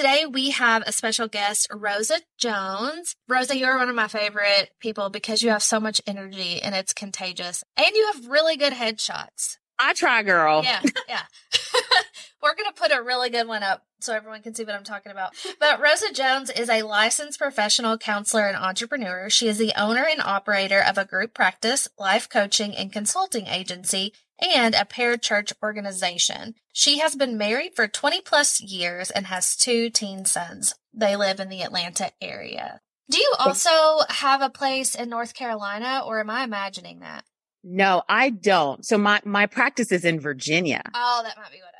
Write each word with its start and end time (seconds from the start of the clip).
Today 0.00 0.24
we 0.24 0.48
have 0.52 0.82
a 0.86 0.92
special 0.92 1.28
guest, 1.28 1.68
Rosa 1.70 2.22
Jones. 2.38 3.16
Rosa, 3.28 3.54
you're 3.54 3.76
one 3.76 3.90
of 3.90 3.94
my 3.94 4.08
favorite 4.08 4.70
people 4.80 5.10
because 5.10 5.42
you 5.42 5.50
have 5.50 5.62
so 5.62 5.78
much 5.78 6.00
energy 6.06 6.58
and 6.62 6.74
it's 6.74 6.94
contagious, 6.94 7.62
and 7.76 7.94
you 7.94 8.10
have 8.14 8.26
really 8.28 8.56
good 8.56 8.72
headshots. 8.72 9.58
I 9.78 9.92
try, 9.92 10.22
girl. 10.22 10.62
Yeah, 10.64 10.80
yeah. 11.06 11.20
We're 12.42 12.54
going 12.54 12.70
to 12.72 12.80
put 12.80 12.92
a 12.92 13.02
really 13.02 13.30
good 13.30 13.46
one 13.46 13.62
up 13.62 13.84
so 14.00 14.14
everyone 14.14 14.42
can 14.42 14.54
see 14.54 14.64
what 14.64 14.74
I'm 14.74 14.84
talking 14.84 15.12
about. 15.12 15.34
But 15.58 15.80
Rosa 15.80 16.12
Jones 16.12 16.50
is 16.50 16.70
a 16.70 16.82
licensed 16.82 17.38
professional 17.38 17.98
counselor 17.98 18.46
and 18.46 18.56
entrepreneur. 18.56 19.28
She 19.28 19.48
is 19.48 19.58
the 19.58 19.72
owner 19.76 20.06
and 20.10 20.20
operator 20.22 20.82
of 20.82 20.96
a 20.96 21.04
group 21.04 21.34
practice, 21.34 21.88
life 21.98 22.28
coaching, 22.28 22.74
and 22.74 22.92
consulting 22.92 23.46
agency, 23.46 24.14
and 24.40 24.74
a 24.74 24.86
parachurch 24.86 25.52
organization. 25.62 26.54
She 26.72 26.98
has 26.98 27.14
been 27.14 27.36
married 27.36 27.74
for 27.76 27.86
20 27.86 28.22
plus 28.22 28.60
years 28.60 29.10
and 29.10 29.26
has 29.26 29.56
two 29.56 29.90
teen 29.90 30.24
sons. 30.24 30.74
They 30.94 31.16
live 31.16 31.40
in 31.40 31.50
the 31.50 31.62
Atlanta 31.62 32.12
area. 32.20 32.80
Do 33.10 33.18
you 33.18 33.34
also 33.38 34.04
have 34.08 34.40
a 34.40 34.50
place 34.50 34.94
in 34.94 35.10
North 35.10 35.34
Carolina, 35.34 36.02
or 36.06 36.20
am 36.20 36.30
I 36.30 36.44
imagining 36.44 37.00
that? 37.00 37.24
No, 37.62 38.02
I 38.08 38.30
don't. 38.30 38.86
So 38.86 38.96
my 38.96 39.20
my 39.24 39.46
practice 39.46 39.92
is 39.92 40.04
in 40.04 40.20
Virginia. 40.20 40.82
Oh, 40.94 41.20
that 41.24 41.36
might 41.36 41.50
be 41.50 41.58
what 41.58 41.74
I 41.74 41.79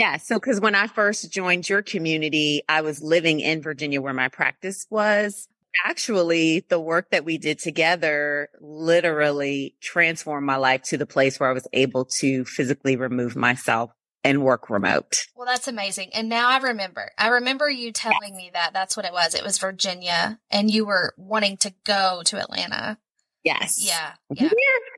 Yeah. 0.00 0.16
So 0.16 0.36
because 0.36 0.62
when 0.62 0.74
I 0.74 0.86
first 0.86 1.30
joined 1.30 1.68
your 1.68 1.82
community, 1.82 2.62
I 2.70 2.80
was 2.80 3.02
living 3.02 3.40
in 3.40 3.60
Virginia 3.60 4.00
where 4.00 4.14
my 4.14 4.28
practice 4.28 4.86
was. 4.88 5.46
Actually, 5.84 6.64
the 6.70 6.80
work 6.80 7.10
that 7.10 7.26
we 7.26 7.36
did 7.36 7.58
together 7.58 8.48
literally 8.62 9.76
transformed 9.82 10.46
my 10.46 10.56
life 10.56 10.84
to 10.84 10.96
the 10.96 11.04
place 11.04 11.38
where 11.38 11.50
I 11.50 11.52
was 11.52 11.68
able 11.74 12.06
to 12.20 12.46
physically 12.46 12.96
remove 12.96 13.36
myself 13.36 13.90
and 14.24 14.42
work 14.42 14.70
remote. 14.70 15.18
Well, 15.36 15.46
that's 15.46 15.68
amazing. 15.68 16.12
And 16.14 16.30
now 16.30 16.48
I 16.48 16.56
remember. 16.56 17.12
I 17.18 17.28
remember 17.28 17.68
you 17.68 17.92
telling 17.92 18.34
me 18.34 18.50
that 18.54 18.72
that's 18.72 18.96
what 18.96 19.04
it 19.04 19.12
was. 19.12 19.34
It 19.34 19.44
was 19.44 19.58
Virginia 19.58 20.40
and 20.50 20.70
you 20.70 20.86
were 20.86 21.12
wanting 21.18 21.58
to 21.58 21.74
go 21.84 22.22
to 22.24 22.40
Atlanta. 22.40 22.96
Yes. 23.44 23.82
Yeah. 23.84 24.12
Yeah. 24.34 24.48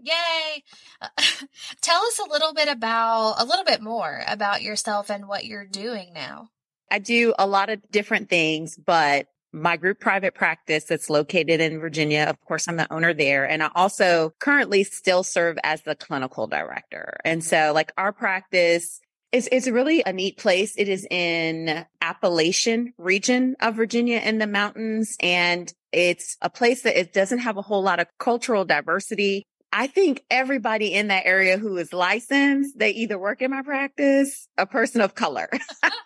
Yay. 0.03 0.65
Uh, 1.01 1.09
tell 1.81 2.03
us 2.03 2.19
a 2.19 2.31
little 2.31 2.53
bit 2.53 2.69
about, 2.69 3.37
a 3.39 3.45
little 3.45 3.65
bit 3.65 3.81
more 3.81 4.23
about 4.27 4.63
yourself 4.63 5.11
and 5.11 5.29
what 5.29 5.45
you're 5.45 5.67
doing 5.67 6.13
now. 6.13 6.49
I 6.91 6.99
do 6.99 7.33
a 7.39 7.47
lot 7.47 7.71
of 7.71 7.81
different 7.91 8.29
things, 8.29 8.77
but 8.77 9.29
my 9.53 9.77
group 9.77 10.01
private 10.01 10.35
practice 10.35 10.85
that's 10.85 11.11
located 11.11 11.61
in 11.61 11.79
Virginia. 11.79 12.25
Of 12.29 12.41
course, 12.41 12.69
I'm 12.69 12.77
the 12.77 12.93
owner 12.93 13.13
there. 13.13 13.49
And 13.49 13.63
I 13.63 13.71
also 13.75 14.35
currently 14.39 14.85
still 14.85 15.23
serve 15.23 15.59
as 15.63 15.83
the 15.83 15.95
clinical 15.95 16.47
director. 16.47 17.19
And 17.25 17.45
so 17.45 17.73
like 17.75 17.93
our 17.97 18.13
practice 18.13 19.01
is, 19.31 19.49
it's 19.53 19.69
really 19.69 20.03
a 20.05 20.13
neat 20.13 20.39
place. 20.39 20.75
It 20.77 20.89
is 20.89 21.07
in 21.11 21.85
Appalachian 22.01 22.95
region 22.99 23.57
of 23.61 23.77
Virginia 23.77 24.19
in 24.19 24.39
the 24.39 24.47
mountains. 24.47 25.17
And 25.21 25.73
it's 25.93 26.37
a 26.41 26.51
place 26.51 26.83
that 26.83 26.99
it 26.99 27.13
doesn't 27.13 27.41
have 27.41 27.57
a 27.57 27.63
whole 27.63 27.83
lot 27.83 28.01
of 28.01 28.07
cultural 28.19 28.65
diversity. 28.65 29.45
I 29.75 29.87
think 29.87 30.23
everybody 30.31 30.93
in 30.93 31.09
that 31.09 31.25
area 31.25 31.57
who 31.57 31.79
is 31.79 31.95
licensed, 31.95 32.79
they 32.79 32.91
either 32.91 33.19
work 33.19 33.41
in 33.41 33.51
my 33.51 33.63
practice, 33.63 34.47
a 34.59 34.67
person 34.67 35.01
of 35.01 35.15
color, 35.15 35.49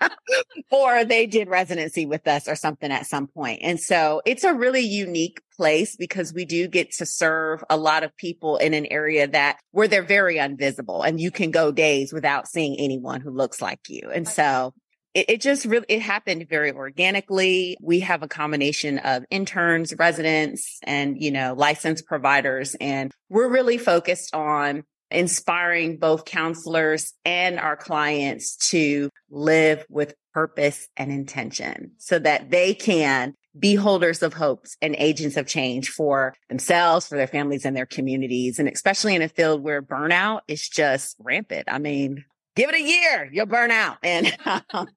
or 0.70 1.04
they 1.04 1.26
did 1.26 1.48
residency 1.48 2.06
with 2.06 2.28
us 2.28 2.46
or 2.46 2.54
something 2.54 2.92
at 2.92 3.06
some 3.06 3.26
point. 3.26 3.60
And 3.64 3.80
so 3.80 4.22
it's 4.24 4.44
a 4.44 4.54
really 4.54 4.82
unique 4.82 5.40
place 5.56 5.96
because 5.96 6.32
we 6.32 6.44
do 6.44 6.68
get 6.68 6.92
to 6.92 7.06
serve 7.06 7.64
a 7.68 7.76
lot 7.76 8.04
of 8.04 8.16
people 8.16 8.56
in 8.56 8.72
an 8.72 8.86
area 8.86 9.26
that 9.26 9.58
where 9.72 9.88
they're 9.88 10.02
very 10.02 10.38
invisible 10.38 11.02
and 11.02 11.20
you 11.20 11.32
can 11.32 11.50
go 11.50 11.72
days 11.72 12.12
without 12.12 12.46
seeing 12.46 12.76
anyone 12.78 13.20
who 13.20 13.30
looks 13.30 13.60
like 13.60 13.88
you. 13.88 14.10
And 14.14 14.28
so 14.28 14.74
it, 15.16 15.30
it, 15.30 15.40
just 15.40 15.64
really 15.64 15.86
it 15.88 16.02
happened 16.02 16.46
very 16.48 16.72
organically 16.72 17.76
we 17.80 18.00
have 18.00 18.22
a 18.22 18.28
combination 18.28 18.98
of 18.98 19.24
interns 19.30 19.94
residents 19.98 20.78
and 20.82 21.20
you 21.20 21.30
know 21.30 21.54
licensed 21.56 22.06
providers 22.06 22.76
and 22.80 23.12
we're 23.30 23.48
really 23.48 23.78
focused 23.78 24.34
on 24.34 24.84
inspiring 25.10 25.96
both 25.96 26.26
counselors 26.26 27.14
and 27.24 27.58
our 27.58 27.76
clients 27.76 28.56
to 28.56 29.08
live 29.30 29.86
with 29.88 30.14
purpose 30.34 30.86
and 30.98 31.10
intention 31.10 31.92
so 31.96 32.18
that 32.18 32.50
they 32.50 32.74
can 32.74 33.32
be 33.58 33.74
holders 33.74 34.22
of 34.22 34.34
hopes 34.34 34.76
and 34.82 34.94
agents 34.98 35.38
of 35.38 35.46
change 35.46 35.88
for 35.88 36.34
themselves, 36.50 37.08
for 37.08 37.16
their 37.16 37.26
families 37.26 37.64
and 37.64 37.74
their 37.74 37.86
communities. 37.86 38.58
And 38.58 38.68
especially 38.68 39.14
in 39.14 39.22
a 39.22 39.28
field 39.28 39.62
where 39.62 39.80
burnout 39.80 40.40
is 40.46 40.68
just 40.68 41.16
rampant. 41.20 41.68
I 41.68 41.78
mean, 41.78 42.24
give 42.54 42.68
it 42.68 42.74
a 42.74 42.82
year, 42.82 43.30
you'll 43.32 43.46
burn 43.46 43.70
out. 43.70 43.98
And 44.02 44.36
um, 44.74 44.88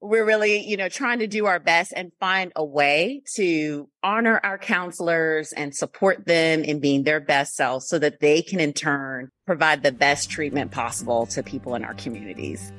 we're 0.00 0.24
really, 0.24 0.66
you 0.66 0.76
know, 0.76 0.88
trying 0.88 1.18
to 1.18 1.26
do 1.26 1.46
our 1.46 1.58
best 1.58 1.92
and 1.94 2.10
find 2.18 2.52
a 2.56 2.64
way 2.64 3.22
to 3.34 3.88
honor 4.02 4.40
our 4.42 4.56
counselors 4.56 5.52
and 5.52 5.74
support 5.74 6.24
them 6.24 6.64
in 6.64 6.80
being 6.80 7.02
their 7.02 7.20
best 7.20 7.54
selves 7.54 7.86
so 7.86 7.98
that 7.98 8.20
they 8.20 8.40
can 8.40 8.60
in 8.60 8.72
turn 8.72 9.30
provide 9.44 9.82
the 9.82 9.92
best 9.92 10.30
treatment 10.30 10.70
possible 10.70 11.26
to 11.26 11.42
people 11.42 11.74
in 11.74 11.84
our 11.84 11.94
communities. 11.94 12.72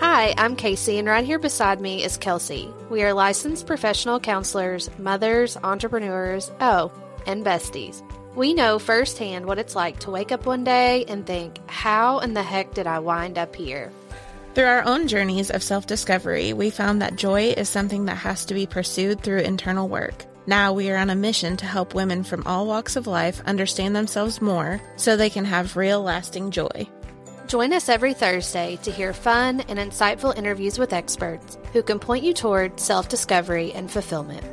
Hi, 0.00 0.34
I'm 0.36 0.56
Kasey, 0.56 0.98
and 0.98 1.08
right 1.08 1.24
here 1.24 1.38
beside 1.38 1.80
me 1.80 2.04
is 2.04 2.18
Kelsey. 2.18 2.68
We 2.90 3.02
are 3.02 3.14
licensed 3.14 3.66
professional 3.66 4.20
counselors, 4.20 4.90
mothers, 4.98 5.56
entrepreneurs, 5.62 6.50
oh, 6.60 6.92
and 7.26 7.46
besties. 7.46 8.02
We 8.34 8.52
know 8.52 8.78
firsthand 8.78 9.46
what 9.46 9.58
it's 9.58 9.76
like 9.76 10.00
to 10.00 10.10
wake 10.10 10.32
up 10.32 10.44
one 10.44 10.64
day 10.64 11.04
and 11.06 11.24
think, 11.24 11.58
how 11.70 12.18
in 12.18 12.34
the 12.34 12.42
heck 12.42 12.74
did 12.74 12.86
I 12.86 12.98
wind 12.98 13.38
up 13.38 13.54
here? 13.54 13.92
Through 14.54 14.66
our 14.66 14.84
own 14.84 15.08
journeys 15.08 15.50
of 15.50 15.64
self 15.64 15.84
discovery, 15.88 16.52
we 16.52 16.70
found 16.70 17.02
that 17.02 17.16
joy 17.16 17.54
is 17.56 17.68
something 17.68 18.04
that 18.04 18.18
has 18.18 18.44
to 18.44 18.54
be 18.54 18.66
pursued 18.66 19.20
through 19.20 19.40
internal 19.40 19.88
work. 19.88 20.26
Now 20.46 20.72
we 20.72 20.90
are 20.92 20.96
on 20.96 21.10
a 21.10 21.16
mission 21.16 21.56
to 21.56 21.66
help 21.66 21.92
women 21.92 22.22
from 22.22 22.46
all 22.46 22.64
walks 22.64 22.94
of 22.94 23.08
life 23.08 23.40
understand 23.46 23.96
themselves 23.96 24.40
more 24.40 24.80
so 24.94 25.16
they 25.16 25.28
can 25.28 25.44
have 25.44 25.76
real 25.76 26.02
lasting 26.02 26.52
joy. 26.52 26.88
Join 27.48 27.72
us 27.72 27.88
every 27.88 28.14
Thursday 28.14 28.78
to 28.84 28.92
hear 28.92 29.12
fun 29.12 29.62
and 29.62 29.76
insightful 29.76 30.36
interviews 30.38 30.78
with 30.78 30.92
experts 30.92 31.58
who 31.72 31.82
can 31.82 31.98
point 31.98 32.22
you 32.22 32.32
toward 32.32 32.78
self 32.78 33.08
discovery 33.08 33.72
and 33.72 33.90
fulfillment. 33.90 34.44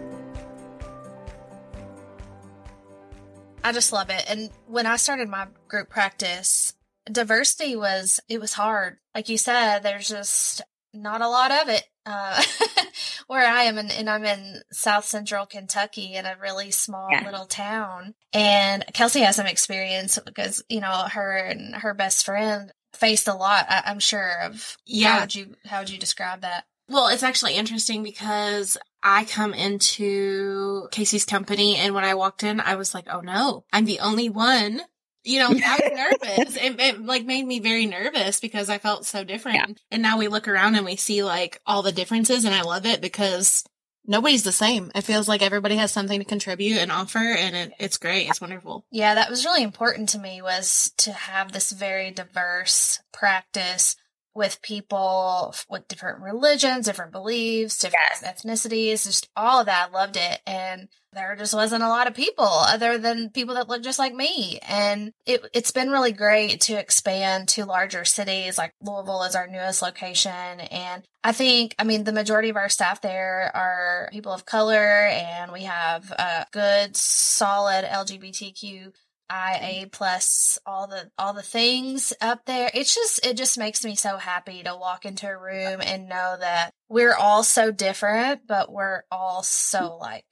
I 3.64 3.72
just 3.72 3.94
love 3.94 4.10
it. 4.10 4.26
And 4.28 4.50
when 4.66 4.88
I 4.88 4.96
started 4.96 5.30
my 5.30 5.46
group 5.68 5.90
practice, 5.90 6.74
diversity 7.10 7.76
was 7.76 8.20
it 8.28 8.42
was 8.42 8.54
hard. 8.54 8.98
Like 9.16 9.30
you 9.30 9.38
said 9.38 9.80
there's 9.80 10.10
just 10.10 10.62
not 10.94 11.22
a 11.22 11.30
lot 11.30 11.52
of 11.52 11.70
it 11.70 11.84
uh, 12.06 12.42
where 13.28 13.48
i 13.48 13.64
am 13.64 13.78
and, 13.78 13.92
and, 13.92 14.10
i'm 14.10 14.26
in 14.26 14.62
south 14.72 15.06
central 15.06 15.46
kentucky 15.46 16.14
in 16.14 16.26
a 16.26 16.36
really 16.42 16.72
small 16.72 17.08
yeah. 17.12 17.24
little 17.24 17.46
town. 17.46 18.14
And 18.34 18.84
kelsey 18.94 19.22
has 19.22 19.36
some 19.36 19.46
experience 19.46 20.18
because 20.26 20.64
you 20.70 20.82
know 20.82 21.06
her 21.12 21.38
and 21.38 21.76
her 21.76 21.94
best 21.94 22.26
friend 22.26 22.72
faced 22.94 23.28
a 23.28 23.34
lot 23.34 23.66
I, 23.70 23.84
am 23.86 24.00
sure 24.00 24.42
of 24.44 24.78
yeah. 24.86 25.14
how 25.14 25.20
would 25.22 25.36
you 25.36 25.56
how 25.66 25.80
would 25.80 25.90
you 25.90 26.00
describe 26.00 26.42
that? 26.42 26.66
Well 26.90 27.08
it's 27.08 27.24
actually 27.24 27.56
interesting 27.56 28.04
because 28.04 28.78
I 29.04 29.26
come 29.26 29.54
into 29.54 30.88
Kasey's 30.92 31.26
company 31.26 31.78
and 31.78 31.96
when 31.96 32.04
I 32.04 32.14
walked 32.14 32.44
in, 32.44 32.60
I 32.60 32.76
was 32.76 32.94
like, 32.94 33.08
oh 33.10 33.22
no, 33.22 33.64
I'm 33.74 33.86
the 33.86 34.00
only 34.00 34.30
one 34.30 34.82
you 35.24 35.40
know, 35.40 35.50
I 35.50 35.52
was 35.52 35.92
nervous. 36.28 36.58
It, 36.58 36.80
it, 36.80 37.06
like 37.06 37.26
made 37.26 37.46
me 37.46 37.60
very 37.60 37.86
nervous 37.86 38.40
because 38.40 38.70
I 38.70 38.78
felt 38.78 39.06
so 39.06 39.24
different. 39.24 39.56
Yeah. 39.56 39.76
And 39.92 40.02
now 40.02 40.18
we 40.18 40.28
look 40.28 40.48
around 40.48 40.76
and 40.76 40.86
we 40.86 40.96
see 40.96 41.24
like 41.24 41.62
all 41.66 41.82
the 41.82 41.92
differences 41.92 42.46
and 42.46 42.56
I 42.56 42.62
love 42.62 42.86
it 42.86 43.02
because 43.02 43.64
nobody's 44.06 44.44
the 44.44 44.52
same. 44.52 44.92
It 44.96 45.02
feels 45.02 45.28
like 45.28 45.42
everybody 45.42 45.76
has 45.78 45.92
something 45.92 46.20
to 46.20 46.26
contribute 46.26 46.78
and 46.78 46.92
offer 46.92 47.20
and 47.20 47.56
it, 47.56 47.74
it's 47.80 47.98
great. 47.98 48.30
It's 48.30 48.42
wonderful. 48.42 48.86
Yeah, 48.92 49.16
that 49.16 49.30
was 49.30 49.46
really 49.46 49.64
important 49.64 50.10
to 50.10 50.20
me 50.20 50.42
was 50.42 50.92
to 50.98 51.12
have 51.12 51.52
this 51.52 51.72
very 51.72 52.12
diverse 52.12 53.00
practice 53.12 53.96
with 54.34 54.62
people 54.62 55.54
with 55.70 55.88
different 55.88 56.22
religions, 56.22 56.86
different 56.86 57.12
beliefs, 57.12 57.80
different 57.80 58.06
yes. 58.22 58.24
ethnicities, 58.24 59.06
just 59.06 59.30
all 59.36 59.60
of 59.60 59.66
that. 59.66 59.90
I 59.90 59.92
loved 59.92 60.18
it. 60.18 60.42
And 60.48 60.88
there 61.14 61.36
just 61.36 61.54
wasn't 61.54 61.84
a 61.84 61.90
lot 61.90 62.08
of 62.08 62.14
people 62.14 62.46
other 62.46 62.98
than 62.98 63.30
people 63.30 63.56
that 63.56 63.68
look 63.68 63.84
just 63.84 64.00
like 64.00 64.14
me. 64.14 64.60
And 64.68 65.12
it, 65.26 65.46
it's 65.54 65.72
been 65.72 65.90
really 65.90 66.14
great 66.14 66.62
to 66.62 66.80
expand 66.80 67.50
to 67.50 67.66
larger 67.66 68.06
cities 68.06 68.58
like 68.58 68.74
Louisville 68.82 69.24
is 69.24 69.36
our 69.36 69.48
newest 69.48 69.82
location. 69.82 70.32
And 70.32 71.04
I 71.24 71.34
think, 71.34 71.76
I 71.78 71.84
mean, 71.84 72.06
the 72.06 72.14
majority 72.14 72.50
of 72.50 72.56
our 72.56 72.70
staff 72.70 73.02
there 73.02 73.52
are 73.54 74.10
people 74.14 74.32
of 74.32 74.46
color 74.46 75.08
and 75.08 75.52
we 75.52 75.64
have 75.64 76.10
a 76.12 76.46
good, 76.52 76.96
solid 76.96 77.84
LGBTQ 77.84 78.94
IA 79.32 79.88
plus 79.88 80.60
all 80.66 80.88
the 80.88 81.10
all 81.18 81.34
the 81.34 81.42
things 81.42 82.14
up 82.22 82.46
there. 82.46 82.70
It's 82.74 82.94
just 82.94 83.26
it 83.26 83.38
just 83.38 83.58
makes 83.58 83.86
me 83.86 83.96
so 83.96 84.18
happy 84.18 84.64
to 84.64 84.76
walk 84.76 85.06
into 85.06 85.28
a 85.28 85.38
room 85.38 85.82
and 85.82 86.10
know 86.10 86.36
that 86.40 86.72
we're 86.90 87.16
all 87.16 87.44
so 87.44 87.72
different, 87.72 88.42
but 88.48 88.72
we're 88.72 89.04
all 89.12 89.44
so 89.44 89.98
like. 90.00 90.26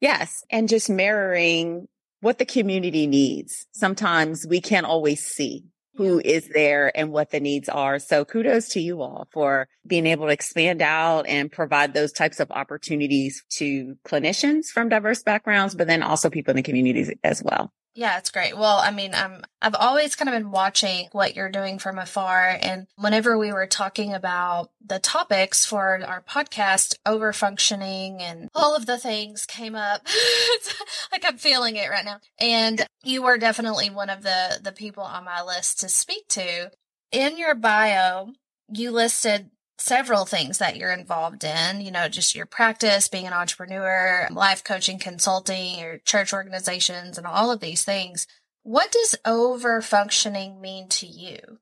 Yes, 0.00 0.42
and 0.50 0.68
just 0.68 0.88
mirroring 0.88 1.88
what 2.20 2.38
the 2.38 2.46
community 2.46 3.06
needs. 3.06 3.66
Sometimes 3.72 4.46
we 4.46 4.60
can't 4.60 4.86
always 4.86 5.24
see 5.24 5.64
who 5.96 6.20
is 6.24 6.48
there 6.48 6.96
and 6.96 7.12
what 7.12 7.30
the 7.30 7.40
needs 7.40 7.68
are. 7.68 7.98
So 7.98 8.24
kudos 8.24 8.70
to 8.70 8.80
you 8.80 9.02
all 9.02 9.28
for 9.32 9.68
being 9.86 10.06
able 10.06 10.26
to 10.26 10.32
expand 10.32 10.80
out 10.80 11.26
and 11.26 11.52
provide 11.52 11.92
those 11.92 12.12
types 12.12 12.40
of 12.40 12.50
opportunities 12.50 13.44
to 13.50 13.96
clinicians 14.06 14.66
from 14.66 14.88
diverse 14.88 15.22
backgrounds, 15.22 15.74
but 15.74 15.88
then 15.88 16.02
also 16.02 16.30
people 16.30 16.52
in 16.52 16.56
the 16.56 16.62
communities 16.62 17.12
as 17.22 17.42
well. 17.42 17.72
Yeah, 17.94 18.18
it's 18.18 18.30
great. 18.30 18.56
Well, 18.56 18.78
I 18.78 18.92
mean, 18.92 19.14
I'm 19.14 19.42
I've 19.60 19.74
always 19.74 20.14
kind 20.14 20.28
of 20.28 20.34
been 20.34 20.52
watching 20.52 21.08
what 21.10 21.34
you're 21.34 21.50
doing 21.50 21.78
from 21.80 21.98
afar 21.98 22.56
and 22.60 22.86
whenever 22.96 23.36
we 23.36 23.52
were 23.52 23.66
talking 23.66 24.14
about 24.14 24.70
the 24.84 25.00
topics 25.00 25.66
for 25.66 26.00
our 26.06 26.22
podcast, 26.22 26.94
over 27.04 27.32
functioning 27.32 28.22
and 28.22 28.48
all 28.54 28.76
of 28.76 28.86
the 28.86 28.96
things 28.96 29.44
came 29.44 29.74
up. 29.74 30.06
like 31.12 31.24
I'm 31.24 31.36
feeling 31.36 31.76
it 31.76 31.90
right 31.90 32.04
now. 32.04 32.20
And 32.38 32.86
you 33.02 33.22
were 33.22 33.38
definitely 33.38 33.90
one 33.90 34.10
of 34.10 34.22
the 34.22 34.60
the 34.62 34.72
people 34.72 35.02
on 35.02 35.24
my 35.24 35.42
list 35.42 35.80
to 35.80 35.88
speak 35.88 36.28
to. 36.28 36.70
In 37.10 37.38
your 37.38 37.56
bio, 37.56 38.32
you 38.68 38.92
listed 38.92 39.50
several 39.80 40.24
things 40.24 40.58
that 40.58 40.76
you're 40.76 40.92
involved 40.92 41.44
in, 41.44 41.80
you 41.80 41.90
know, 41.90 42.08
just 42.08 42.34
your 42.34 42.46
practice, 42.46 43.08
being 43.08 43.26
an 43.26 43.32
entrepreneur, 43.32 44.28
life 44.30 44.62
coaching, 44.62 44.98
consulting, 44.98 45.78
your 45.78 45.98
church 45.98 46.32
organizations, 46.32 47.18
and 47.18 47.26
all 47.26 47.50
of 47.50 47.60
these 47.60 47.84
things. 47.84 48.26
What 48.62 48.92
does 48.92 49.16
over 49.24 49.80
functioning 49.80 50.60
mean 50.60 50.88
to 50.88 51.06
you? 51.06 51.58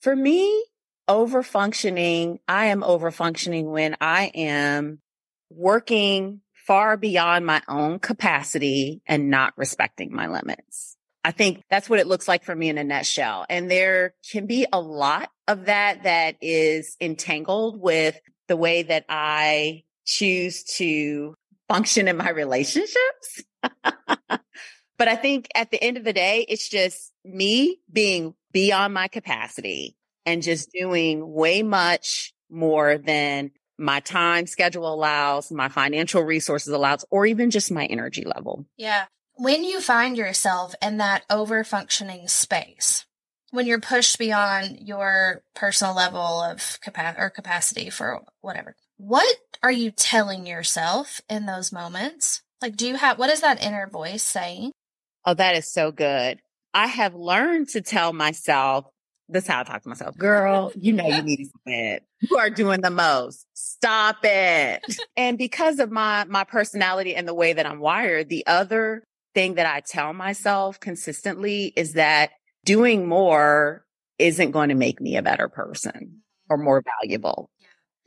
For 0.00 0.16
me, 0.16 0.64
over 1.06 1.42
functioning, 1.42 2.40
I 2.48 2.66
am 2.66 2.82
over 2.82 3.10
functioning 3.10 3.70
when 3.70 3.96
I 4.00 4.32
am 4.34 5.00
working 5.50 6.40
far 6.54 6.96
beyond 6.96 7.46
my 7.46 7.62
own 7.68 7.98
capacity 7.98 9.02
and 9.06 9.30
not 9.30 9.52
respecting 9.56 10.14
my 10.14 10.28
limits. 10.28 10.89
I 11.24 11.32
think 11.32 11.62
that's 11.68 11.90
what 11.90 11.98
it 11.98 12.06
looks 12.06 12.26
like 12.26 12.44
for 12.44 12.54
me 12.54 12.68
in 12.68 12.78
a 12.78 12.84
nutshell. 12.84 13.44
And 13.48 13.70
there 13.70 14.14
can 14.30 14.46
be 14.46 14.66
a 14.72 14.80
lot 14.80 15.30
of 15.46 15.66
that 15.66 16.04
that 16.04 16.36
is 16.40 16.96
entangled 17.00 17.80
with 17.80 18.18
the 18.48 18.56
way 18.56 18.82
that 18.82 19.04
I 19.08 19.84
choose 20.06 20.64
to 20.76 21.34
function 21.68 22.08
in 22.08 22.16
my 22.16 22.30
relationships. 22.30 23.42
but 23.62 25.08
I 25.08 25.16
think 25.16 25.48
at 25.54 25.70
the 25.70 25.82
end 25.82 25.98
of 25.98 26.04
the 26.04 26.12
day, 26.12 26.46
it's 26.48 26.68
just 26.68 27.12
me 27.24 27.78
being 27.92 28.34
beyond 28.52 28.94
my 28.94 29.08
capacity 29.08 29.96
and 30.24 30.42
just 30.42 30.72
doing 30.72 31.32
way 31.32 31.62
much 31.62 32.32
more 32.50 32.96
than 32.96 33.50
my 33.78 34.00
time 34.00 34.46
schedule 34.46 34.92
allows, 34.92 35.50
my 35.50 35.68
financial 35.68 36.22
resources 36.22 36.72
allows, 36.72 37.04
or 37.10 37.26
even 37.26 37.50
just 37.50 37.70
my 37.70 37.84
energy 37.86 38.24
level. 38.24 38.66
Yeah 38.76 39.04
when 39.40 39.64
you 39.64 39.80
find 39.80 40.18
yourself 40.18 40.74
in 40.82 40.98
that 40.98 41.24
over 41.30 41.64
functioning 41.64 42.28
space, 42.28 43.06
when 43.52 43.66
you're 43.66 43.80
pushed 43.80 44.18
beyond 44.18 44.80
your 44.86 45.42
personal 45.54 45.96
level 45.96 46.42
of 46.42 46.78
capacity 46.82 47.22
or 47.22 47.30
capacity 47.30 47.88
for 47.88 48.20
whatever, 48.42 48.76
what 48.98 49.34
are 49.62 49.72
you 49.72 49.92
telling 49.92 50.46
yourself 50.46 51.22
in 51.30 51.46
those 51.46 51.72
moments? 51.72 52.42
Like, 52.60 52.76
do 52.76 52.86
you 52.86 52.96
have, 52.96 53.18
what 53.18 53.30
is 53.30 53.40
that 53.40 53.64
inner 53.64 53.88
voice 53.88 54.22
saying? 54.22 54.72
Oh, 55.24 55.32
that 55.32 55.56
is 55.56 55.72
so 55.72 55.90
good. 55.90 56.38
I 56.74 56.86
have 56.86 57.14
learned 57.14 57.70
to 57.70 57.80
tell 57.80 58.12
myself, 58.12 58.84
this 59.26 59.44
is 59.44 59.48
how 59.48 59.60
I 59.60 59.64
talk 59.64 59.82
to 59.84 59.88
myself, 59.88 60.18
girl, 60.18 60.70
you 60.76 60.92
know, 60.92 61.06
you 61.06 61.22
need 61.22 61.36
to 61.38 61.50
quit. 61.64 62.02
You 62.20 62.36
are 62.36 62.50
doing 62.50 62.82
the 62.82 62.90
most. 62.90 63.46
Stop 63.54 64.18
it. 64.22 64.82
and 65.16 65.38
because 65.38 65.78
of 65.78 65.90
my, 65.90 66.26
my 66.28 66.44
personality 66.44 67.14
and 67.14 67.26
the 67.26 67.34
way 67.34 67.54
that 67.54 67.64
I'm 67.64 67.80
wired, 67.80 68.28
the 68.28 68.46
other 68.46 69.02
thing 69.34 69.54
that 69.54 69.66
I 69.66 69.80
tell 69.80 70.12
myself 70.12 70.80
consistently 70.80 71.72
is 71.76 71.94
that 71.94 72.30
doing 72.64 73.06
more 73.06 73.84
isn't 74.18 74.50
going 74.50 74.68
to 74.68 74.74
make 74.74 75.00
me 75.00 75.16
a 75.16 75.22
better 75.22 75.48
person 75.48 76.22
or 76.48 76.56
mm-hmm. 76.56 76.64
more 76.64 76.84
valuable. 77.00 77.50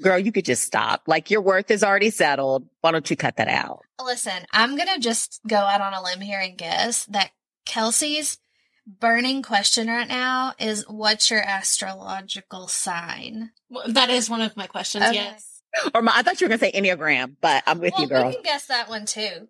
Girl, 0.01 0.17
you 0.17 0.31
could 0.31 0.45
just 0.45 0.63
stop. 0.63 1.03
Like 1.07 1.29
your 1.29 1.41
worth 1.41 1.71
is 1.71 1.83
already 1.83 2.09
settled. 2.09 2.67
Why 2.81 2.91
don't 2.91 3.09
you 3.09 3.15
cut 3.15 3.37
that 3.37 3.47
out? 3.47 3.81
Listen, 4.03 4.45
I'm 4.51 4.75
going 4.75 4.89
to 4.93 4.99
just 4.99 5.39
go 5.47 5.57
out 5.57 5.81
on 5.81 5.93
a 5.93 6.01
limb 6.01 6.21
here 6.21 6.39
and 6.39 6.57
guess 6.57 7.05
that 7.05 7.31
Kelsey's 7.65 8.39
burning 8.85 9.41
question 9.41 9.87
right 9.87 10.07
now 10.07 10.53
is 10.59 10.83
what's 10.89 11.29
your 11.31 11.41
astrological 11.41 12.67
sign? 12.67 13.51
Well, 13.69 13.85
that 13.87 14.09
is 14.09 14.29
one 14.29 14.41
of 14.41 14.57
my 14.57 14.67
questions. 14.67 15.05
Okay. 15.05 15.15
Yes. 15.15 15.61
Or 15.93 16.01
my, 16.01 16.11
I 16.15 16.21
thought 16.21 16.41
you 16.41 16.45
were 16.45 16.49
going 16.49 16.59
to 16.59 16.65
say 16.65 16.71
Enneagram, 16.71 17.35
but 17.39 17.63
I'm 17.65 17.79
with 17.79 17.93
well, 17.93 18.01
you, 18.01 18.07
girl. 18.07 18.27
You 18.27 18.33
can 18.33 18.43
guess 18.43 18.67
that 18.67 18.89
one 18.89 19.05
too. 19.05 19.47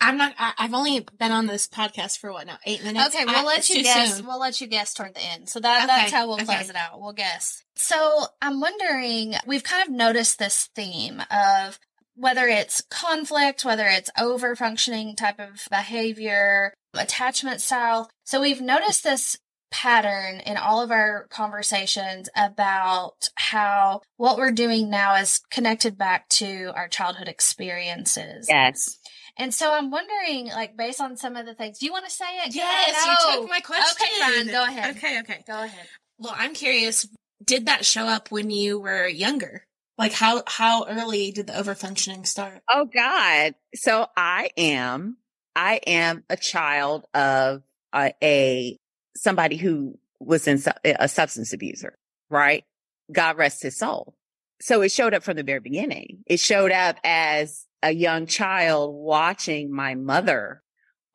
I'm 0.00 0.16
not. 0.16 0.34
I, 0.38 0.52
have 0.58 0.74
only 0.74 1.06
been 1.18 1.32
on 1.32 1.46
this 1.46 1.68
podcast 1.68 2.18
for 2.18 2.32
what 2.32 2.46
now? 2.46 2.58
Eight 2.66 2.82
minutes. 2.82 3.14
Okay, 3.14 3.24
we'll 3.24 3.36
I, 3.36 3.44
let 3.44 3.68
you 3.70 3.82
guess. 3.82 4.16
Soon. 4.16 4.26
We'll 4.26 4.40
let 4.40 4.60
you 4.60 4.66
guess 4.66 4.94
toward 4.94 5.14
the 5.14 5.22
end. 5.22 5.48
So 5.48 5.60
that 5.60 5.84
okay. 5.84 5.86
that's 5.86 6.12
how 6.12 6.26
we'll 6.26 6.36
okay. 6.36 6.46
close 6.46 6.70
it 6.70 6.76
out. 6.76 7.00
We'll 7.00 7.12
guess. 7.12 7.62
So 7.76 8.24
I'm 8.40 8.60
wondering. 8.60 9.34
We've 9.46 9.62
kind 9.62 9.86
of 9.86 9.94
noticed 9.94 10.38
this 10.38 10.68
theme 10.74 11.22
of 11.30 11.78
whether 12.14 12.46
it's 12.46 12.82
conflict, 12.90 13.64
whether 13.64 13.86
it's 13.86 14.10
over 14.18 14.54
functioning 14.54 15.16
type 15.16 15.38
of 15.38 15.66
behavior, 15.70 16.74
attachment 16.94 17.60
style. 17.60 18.10
So 18.24 18.40
we've 18.40 18.60
noticed 18.60 19.04
this 19.04 19.38
pattern 19.72 20.40
in 20.40 20.56
all 20.56 20.82
of 20.82 20.90
our 20.90 21.26
conversations 21.30 22.28
about 22.36 23.30
how 23.34 24.02
what 24.18 24.36
we're 24.36 24.52
doing 24.52 24.90
now 24.90 25.14
is 25.14 25.40
connected 25.50 25.96
back 25.96 26.28
to 26.28 26.70
our 26.76 26.88
childhood 26.88 27.28
experiences. 27.28 28.46
Yes. 28.48 28.98
And 29.38 29.54
so 29.54 29.72
I'm 29.72 29.90
wondering, 29.90 30.48
like, 30.48 30.76
based 30.76 31.00
on 31.00 31.16
some 31.16 31.36
of 31.36 31.46
the 31.46 31.54
things, 31.54 31.78
do 31.78 31.86
you 31.86 31.92
want 31.92 32.04
to 32.04 32.10
say 32.10 32.24
it? 32.44 32.54
Yes, 32.54 33.06
no. 33.06 33.10
you 33.10 33.40
took 33.40 33.50
my 33.50 33.60
question. 33.60 34.06
Okay, 34.06 34.20
fine. 34.20 34.46
Go 34.46 34.64
ahead. 34.64 34.96
Okay, 34.96 35.20
okay. 35.20 35.44
Go 35.46 35.62
ahead. 35.64 35.86
Well, 36.18 36.34
I'm 36.36 36.52
curious, 36.52 37.08
did 37.42 37.66
that 37.66 37.84
show 37.84 38.06
up 38.06 38.30
when 38.30 38.50
you 38.50 38.78
were 38.78 39.06
younger? 39.06 39.64
Like 39.98 40.12
how 40.12 40.42
how 40.46 40.86
early 40.86 41.32
did 41.32 41.46
the 41.46 41.52
overfunctioning 41.52 42.26
start? 42.26 42.62
Oh 42.68 42.86
God. 42.86 43.54
So 43.74 44.06
I 44.16 44.50
am 44.56 45.18
I 45.54 45.80
am 45.86 46.24
a 46.30 46.36
child 46.36 47.06
of 47.14 47.62
a, 47.94 48.12
a 48.22 48.78
somebody 49.16 49.56
who 49.56 49.98
was 50.18 50.46
in 50.46 50.62
a 50.84 51.08
substance 51.08 51.52
abuser, 51.52 51.98
right? 52.30 52.64
God 53.10 53.36
rest 53.36 53.62
his 53.62 53.78
soul. 53.78 54.14
So 54.62 54.80
it 54.82 54.92
showed 54.92 55.12
up 55.12 55.24
from 55.24 55.36
the 55.36 55.42
very 55.42 55.58
beginning. 55.58 56.22
It 56.24 56.38
showed 56.38 56.70
up 56.70 56.96
as 57.02 57.66
a 57.82 57.90
young 57.90 58.26
child 58.26 58.94
watching 58.94 59.74
my 59.74 59.96
mother 59.96 60.62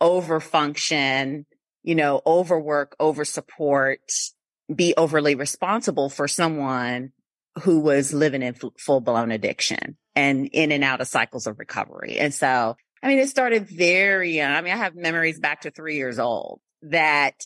overfunction, 0.01 1.45
you 1.81 1.95
know, 1.95 2.21
overwork, 2.25 2.93
over 2.99 3.23
support, 3.23 4.01
be 4.73 4.93
overly 4.97 5.35
responsible 5.35 6.09
for 6.09 6.27
someone 6.27 7.13
who 7.61 7.79
was 7.79 8.13
living 8.13 8.41
in 8.41 8.53
f- 8.53 8.71
full 8.77 8.99
blown 8.99 9.31
addiction 9.31 9.97
and 10.13 10.49
in 10.51 10.73
and 10.73 10.83
out 10.83 10.99
of 10.99 11.07
cycles 11.07 11.47
of 11.47 11.57
recovery. 11.57 12.19
And 12.19 12.33
so, 12.33 12.75
I 13.01 13.07
mean, 13.07 13.19
it 13.19 13.29
started 13.29 13.69
very 13.69 14.35
young. 14.35 14.51
I 14.51 14.59
mean, 14.59 14.73
I 14.73 14.77
have 14.77 14.93
memories 14.93 15.39
back 15.39 15.61
to 15.61 15.71
three 15.71 15.95
years 15.95 16.19
old 16.19 16.59
that 16.81 17.45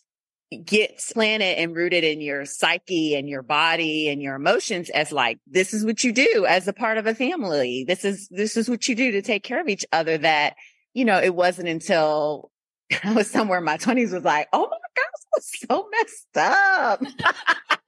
get 0.65 1.01
planted 1.13 1.57
and 1.59 1.75
rooted 1.75 2.03
in 2.03 2.19
your 2.19 2.45
psyche 2.45 3.15
and 3.15 3.29
your 3.29 3.41
body 3.41 4.09
and 4.09 4.21
your 4.21 4.35
emotions 4.35 4.89
as 4.89 5.11
like, 5.11 5.39
this 5.47 5.73
is 5.73 5.85
what 5.85 6.03
you 6.03 6.11
do 6.11 6.45
as 6.47 6.67
a 6.67 6.73
part 6.73 6.97
of 6.97 7.07
a 7.07 7.15
family. 7.15 7.85
This 7.87 8.03
is, 8.03 8.27
this 8.29 8.57
is 8.57 8.69
what 8.69 8.87
you 8.87 8.95
do 8.95 9.11
to 9.11 9.21
take 9.21 9.43
care 9.43 9.61
of 9.61 9.69
each 9.69 9.85
other 9.93 10.17
that, 10.17 10.55
you 10.93 11.05
know, 11.05 11.19
it 11.19 11.33
wasn't 11.33 11.69
until 11.69 12.51
I 13.03 13.13
was 13.13 13.31
somewhere 13.31 13.59
in 13.59 13.63
my 13.63 13.77
twenties 13.77 14.11
was 14.11 14.25
like, 14.25 14.49
oh 14.51 14.67
my 14.69 14.77
gosh, 14.95 15.25
was 15.35 15.49
so 15.67 15.87
messed 15.91 16.37
up. 16.37 17.01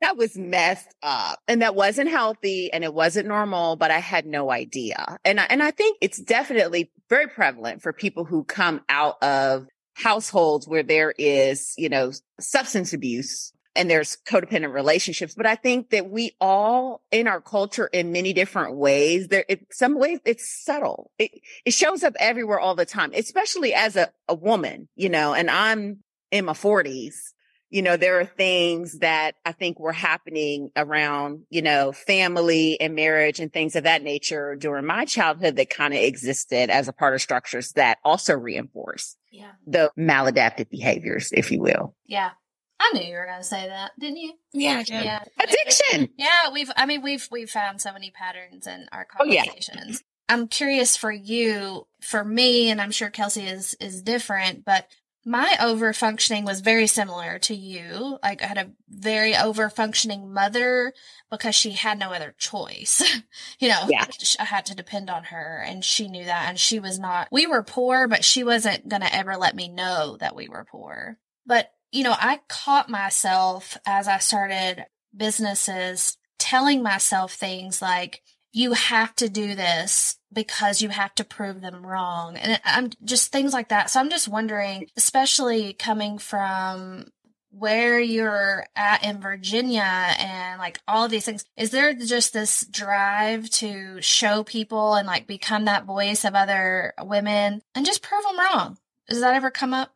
that 0.00 0.16
was 0.16 0.36
messed 0.36 0.94
up 1.02 1.40
and 1.48 1.62
that 1.62 1.74
wasn't 1.74 2.10
healthy 2.10 2.72
and 2.72 2.84
it 2.84 2.94
wasn't 2.94 3.26
normal, 3.26 3.76
but 3.76 3.90
I 3.90 3.98
had 3.98 4.26
no 4.26 4.50
idea. 4.50 5.18
And 5.24 5.40
I, 5.40 5.44
and 5.44 5.62
I 5.62 5.72
think 5.72 5.98
it's 6.00 6.18
definitely 6.18 6.92
very 7.08 7.26
prevalent 7.26 7.82
for 7.82 7.92
people 7.92 8.24
who 8.24 8.44
come 8.44 8.82
out 8.88 9.20
of 9.22 9.66
households 9.96 10.68
where 10.68 10.82
there 10.82 11.14
is, 11.16 11.72
you 11.78 11.88
know, 11.88 12.12
substance 12.38 12.92
abuse 12.92 13.52
and 13.74 13.90
there's 13.90 14.18
codependent 14.28 14.72
relationships. 14.72 15.34
But 15.34 15.46
I 15.46 15.54
think 15.54 15.90
that 15.90 16.10
we 16.10 16.36
all 16.38 17.02
in 17.10 17.26
our 17.26 17.40
culture 17.40 17.86
in 17.86 18.12
many 18.12 18.34
different 18.34 18.76
ways, 18.76 19.28
there, 19.28 19.44
in 19.48 19.66
some 19.72 19.98
ways 19.98 20.20
it's 20.26 20.48
subtle. 20.64 21.10
It, 21.18 21.30
it 21.64 21.72
shows 21.72 22.02
up 22.02 22.14
everywhere 22.18 22.60
all 22.60 22.74
the 22.74 22.84
time, 22.84 23.12
especially 23.14 23.72
as 23.72 23.96
a, 23.96 24.12
a 24.28 24.34
woman, 24.34 24.88
you 24.96 25.08
know, 25.08 25.32
and 25.32 25.50
I'm 25.50 26.02
in 26.30 26.44
my 26.44 26.54
forties 26.54 27.32
you 27.70 27.82
know, 27.82 27.96
there 27.96 28.20
are 28.20 28.24
things 28.24 29.00
that 29.00 29.34
I 29.44 29.52
think 29.52 29.80
were 29.80 29.92
happening 29.92 30.70
around, 30.76 31.42
you 31.50 31.62
know, 31.62 31.92
family 31.92 32.80
and 32.80 32.94
marriage 32.94 33.40
and 33.40 33.52
things 33.52 33.74
of 33.74 33.84
that 33.84 34.02
nature 34.02 34.54
during 34.54 34.86
my 34.86 35.04
childhood 35.04 35.56
that 35.56 35.70
kind 35.70 35.92
of 35.92 36.00
existed 36.00 36.70
as 36.70 36.88
a 36.88 36.92
part 36.92 37.14
of 37.14 37.22
structures 37.22 37.72
that 37.72 37.98
also 38.04 38.34
reinforce 38.34 39.16
yeah. 39.32 39.52
the 39.66 39.90
maladaptive 39.98 40.70
behaviors, 40.70 41.30
if 41.32 41.50
you 41.50 41.60
will. 41.60 41.94
Yeah. 42.06 42.30
I 42.78 42.92
knew 42.92 43.02
you 43.02 43.14
were 43.14 43.26
going 43.26 43.40
to 43.40 43.44
say 43.44 43.66
that, 43.68 43.92
didn't 43.98 44.18
you? 44.18 44.34
Yeah, 44.52 44.84
yeah. 44.86 45.24
Addiction. 45.42 46.10
Yeah, 46.18 46.50
we've. 46.52 46.70
I 46.76 46.84
mean, 46.84 47.02
we've 47.02 47.26
we've 47.30 47.48
found 47.48 47.80
so 47.80 47.90
many 47.90 48.10
patterns 48.10 48.66
in 48.66 48.86
our 48.92 49.06
conversations. 49.06 49.78
Oh, 49.78 49.86
yeah. 49.88 49.96
I'm 50.28 50.46
curious 50.46 50.94
for 50.96 51.10
you, 51.10 51.86
for 52.02 52.22
me, 52.22 52.68
and 52.68 52.80
I'm 52.80 52.90
sure 52.90 53.08
Kelsey 53.08 53.46
is 53.46 53.74
is 53.80 54.02
different. 54.02 54.66
But 54.66 54.88
my 55.28 55.56
over 55.60 55.92
functioning 55.92 56.44
was 56.44 56.60
very 56.60 56.86
similar 56.86 57.40
to 57.40 57.54
you. 57.54 58.16
Like 58.22 58.42
I 58.42 58.46
had 58.46 58.58
a 58.58 58.70
very 58.88 59.36
over 59.36 59.68
functioning 59.68 60.32
mother 60.32 60.92
because 61.32 61.56
she 61.56 61.72
had 61.72 61.98
no 61.98 62.12
other 62.12 62.32
choice. 62.38 63.02
you 63.58 63.68
know, 63.68 63.86
yeah. 63.88 64.06
I 64.38 64.44
had 64.44 64.66
to 64.66 64.76
depend 64.76 65.10
on 65.10 65.24
her 65.24 65.64
and 65.66 65.84
she 65.84 66.06
knew 66.06 66.24
that. 66.26 66.48
And 66.48 66.60
she 66.60 66.78
was 66.78 67.00
not, 67.00 67.26
we 67.32 67.44
were 67.48 67.64
poor, 67.64 68.06
but 68.06 68.24
she 68.24 68.44
wasn't 68.44 68.88
going 68.88 69.02
to 69.02 69.12
ever 69.12 69.36
let 69.36 69.56
me 69.56 69.66
know 69.66 70.16
that 70.20 70.36
we 70.36 70.48
were 70.48 70.64
poor. 70.70 71.18
But, 71.44 71.72
you 71.90 72.04
know, 72.04 72.14
I 72.16 72.38
caught 72.48 72.88
myself 72.88 73.76
as 73.84 74.06
I 74.06 74.18
started 74.18 74.86
businesses 75.14 76.18
telling 76.38 76.84
myself 76.84 77.32
things 77.34 77.82
like, 77.82 78.22
you 78.52 78.72
have 78.72 79.14
to 79.16 79.28
do 79.28 79.54
this 79.54 80.18
because 80.36 80.82
you 80.82 80.90
have 80.90 81.14
to 81.14 81.24
prove 81.24 81.62
them 81.62 81.84
wrong. 81.84 82.36
And 82.36 82.60
I'm 82.62 82.90
just 83.02 83.32
things 83.32 83.54
like 83.54 83.70
that. 83.70 83.90
So 83.90 83.98
I'm 83.98 84.10
just 84.10 84.28
wondering, 84.28 84.88
especially 84.96 85.72
coming 85.72 86.18
from 86.18 87.06
where 87.50 87.98
you're 87.98 88.66
at 88.76 89.02
in 89.02 89.18
Virginia 89.18 89.80
and 89.80 90.58
like 90.58 90.78
all 90.86 91.06
of 91.06 91.10
these 91.10 91.24
things, 91.24 91.46
is 91.56 91.70
there 91.70 91.94
just 91.94 92.34
this 92.34 92.66
drive 92.66 93.48
to 93.48 94.00
show 94.02 94.44
people 94.44 94.94
and 94.94 95.06
like 95.06 95.26
become 95.26 95.64
that 95.64 95.86
voice 95.86 96.22
of 96.24 96.34
other 96.34 96.92
women 97.02 97.62
and 97.74 97.86
just 97.86 98.02
prove 98.02 98.22
them 98.24 98.38
wrong? 98.38 98.76
Does 99.08 99.22
that 99.22 99.34
ever 99.34 99.50
come 99.50 99.72
up? 99.72 99.94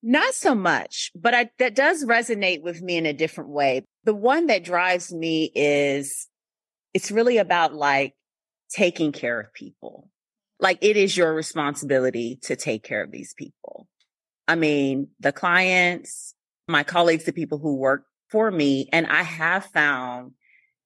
Not 0.00 0.34
so 0.34 0.54
much, 0.54 1.10
but 1.14 1.34
I, 1.34 1.50
that 1.58 1.74
does 1.74 2.04
resonate 2.04 2.62
with 2.62 2.80
me 2.82 2.96
in 2.98 3.06
a 3.06 3.12
different 3.12 3.50
way. 3.50 3.84
The 4.04 4.14
one 4.14 4.46
that 4.46 4.64
drives 4.64 5.12
me 5.12 5.50
is 5.56 6.28
it's 6.94 7.10
really 7.10 7.38
about 7.38 7.74
like 7.74 8.14
taking 8.72 9.12
care 9.12 9.40
of 9.40 9.52
people. 9.52 10.08
Like 10.60 10.78
it 10.80 10.96
is 10.96 11.16
your 11.16 11.34
responsibility 11.34 12.38
to 12.42 12.56
take 12.56 12.82
care 12.82 13.02
of 13.02 13.10
these 13.10 13.34
people. 13.34 13.88
I 14.48 14.54
mean, 14.54 15.08
the 15.20 15.32
clients, 15.32 16.34
my 16.68 16.82
colleagues, 16.82 17.24
the 17.24 17.32
people 17.32 17.58
who 17.58 17.76
work 17.76 18.04
for 18.30 18.50
me, 18.50 18.88
and 18.92 19.06
I 19.06 19.22
have 19.22 19.66
found 19.66 20.32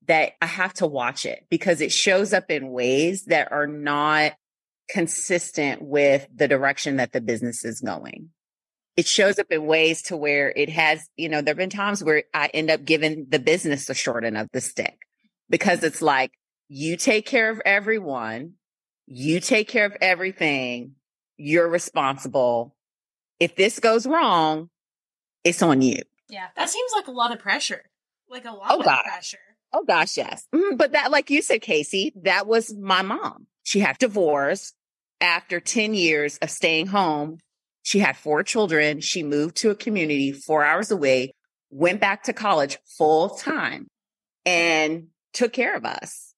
that 0.07 0.33
I 0.41 0.47
have 0.47 0.73
to 0.75 0.87
watch 0.87 1.27
it 1.27 1.47
because 1.51 1.81
it 1.81 1.93
shows 1.93 2.33
up 2.33 2.51
in 2.51 2.71
ways 2.71 3.25
that 3.27 3.53
are 3.53 3.67
not 3.67 4.33
consistent 4.89 5.83
with 5.83 6.27
the 6.35 6.49
direction 6.49 6.97
that 6.97 7.13
the 7.13 7.21
business 7.21 7.65
is 7.65 7.81
going. 7.81 8.31
It 8.97 9.07
shows 9.07 9.39
up 9.39 9.49
in 9.51 9.67
ways 9.67 10.03
to 10.03 10.17
where 10.17 10.51
it 10.57 10.71
has, 10.71 11.07
you 11.17 11.29
know, 11.29 11.43
there 11.43 11.53
have 11.53 11.59
been 11.59 11.71
times 11.71 12.03
where 12.03 12.25
I 12.33 12.47
end 12.55 12.71
up 12.71 12.85
giving 12.85 13.27
the 13.29 13.39
business 13.39 13.87
the 13.87 13.95
short 13.95 14.25
end 14.25 14.39
of 14.39 14.49
the 14.53 14.61
stick 14.61 14.97
because 15.51 15.83
it's 15.83 16.01
like 16.01 16.33
you 16.69 16.97
take 16.97 17.27
care 17.27 17.51
of 17.51 17.61
everyone, 17.65 18.55
you 19.07 19.41
take 19.41 19.69
care 19.69 19.87
of 19.87 19.97
everything, 20.01 20.93
you're 21.37 21.69
responsible. 21.69 22.75
If 23.39 23.57
this 23.57 23.79
goes 23.79 24.07
wrong, 24.07 24.71
it's 25.45 25.63
on 25.63 25.83
you. 25.83 26.03
Yeah, 26.29 26.49
that 26.57 26.71
seems 26.71 26.93
like 26.95 27.07
a 27.07 27.13
lot 27.13 27.33
of 27.33 27.39
pressure. 27.39 27.85
Like 28.29 28.45
a 28.45 28.51
lot 28.51 28.71
oh, 28.71 28.81
of 28.81 28.85
God. 28.85 29.05
pressure. 29.05 29.39
Oh 29.73 29.85
gosh, 29.85 30.17
yes. 30.17 30.47
Mm, 30.55 30.77
but 30.77 30.93
that, 30.93 31.11
like 31.11 31.31
you 31.31 31.43
said, 31.43 31.61
Kasey, 31.61 32.13
that 32.23 32.47
was 32.47 32.75
my 32.75 33.03
mom. 33.03 33.47
She 33.63 33.81
had 33.81 33.99
divorced 33.99 34.75
after 35.21 35.61
10 35.61 35.95
years 35.95 36.39
of 36.39 36.51
staying 36.51 36.87
home. 36.87 37.39
She 37.83 38.01
had 38.01 38.17
four 38.17 38.43
children. 38.43 39.01
She 39.01 39.23
moved 39.23 39.57
to 39.59 39.71
a 39.71 39.75
community 39.75 40.33
four 40.33 40.65
hours 40.65 40.91
away, 40.91 41.33
went 41.71 42.01
back 42.01 42.25
to 42.25 42.33
college 42.33 42.79
full 42.87 43.31
time 43.31 43.87
and 44.45 45.09
took 45.33 45.53
care 45.53 45.77
of 45.77 45.85
us, 45.85 46.35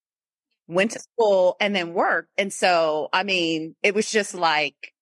went 0.68 0.92
to 0.92 1.00
school 1.00 1.56
and 1.60 1.74
then 1.74 1.94
worked. 1.94 2.30
And 2.36 2.52
so, 2.52 3.08
I 3.12 3.24
mean, 3.24 3.74
it 3.82 3.94
was 3.94 4.10
just 4.10 4.34
like 4.34 4.92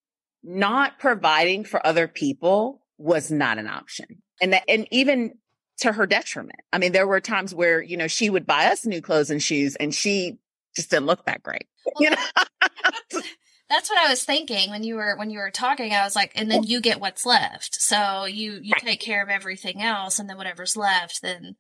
not 0.43 0.99
providing 0.99 1.65
for 1.65 1.85
other 1.85 2.09
people 2.09 2.81
was 2.99 3.31
not 3.31 3.59
an 3.59 3.67
option. 3.67 4.23
And 4.41 4.53
that, 4.53 4.63
and 4.69 4.87
even 4.91 5.35
to 5.79 5.93
her 5.93 6.07
detriment. 6.07 6.61
I 6.73 6.79
mean, 6.79 6.93
there 6.93 7.07
were 7.07 7.21
times 7.21 7.55
where, 7.55 7.83
you 7.83 7.97
know, 7.97 8.07
she 8.07 8.31
would 8.31 8.47
buy 8.47 8.67
us 8.67 8.87
new 8.87 9.03
clothes 9.03 9.31
and 9.31 9.43
shoes 9.43 9.77
and 9.77 9.95
she 9.95 10.39
just 10.75 10.91
didn't 10.91 11.07
look 11.07 11.27
that 11.27 11.43
great. 11.43 11.67
Well, 11.87 11.95
you 12.01 12.11
know? 12.11 13.21
that's 13.71 13.89
what 13.89 14.05
I 14.05 14.11
was 14.11 14.25
thinking 14.25 14.71
when 14.71 14.83
you 14.83 14.97
were 14.97 15.17
when 15.17 15.31
you 15.31 15.39
were 15.39 15.53
talking. 15.53 15.93
I 15.93 16.03
was 16.03 16.17
like, 16.17 16.33
and 16.35 16.51
then 16.51 16.65
you 16.65 16.81
get 16.81 17.01
what's 17.01 17.25
left. 17.25 17.81
So 17.81 18.25
you 18.25 18.59
you 18.61 18.75
take 18.79 18.99
care 18.99 19.23
of 19.23 19.29
everything 19.29 19.81
else, 19.81 20.19
and 20.19 20.29
then 20.29 20.37
whatever's 20.37 20.77
left, 20.77 21.23
then 21.23 21.55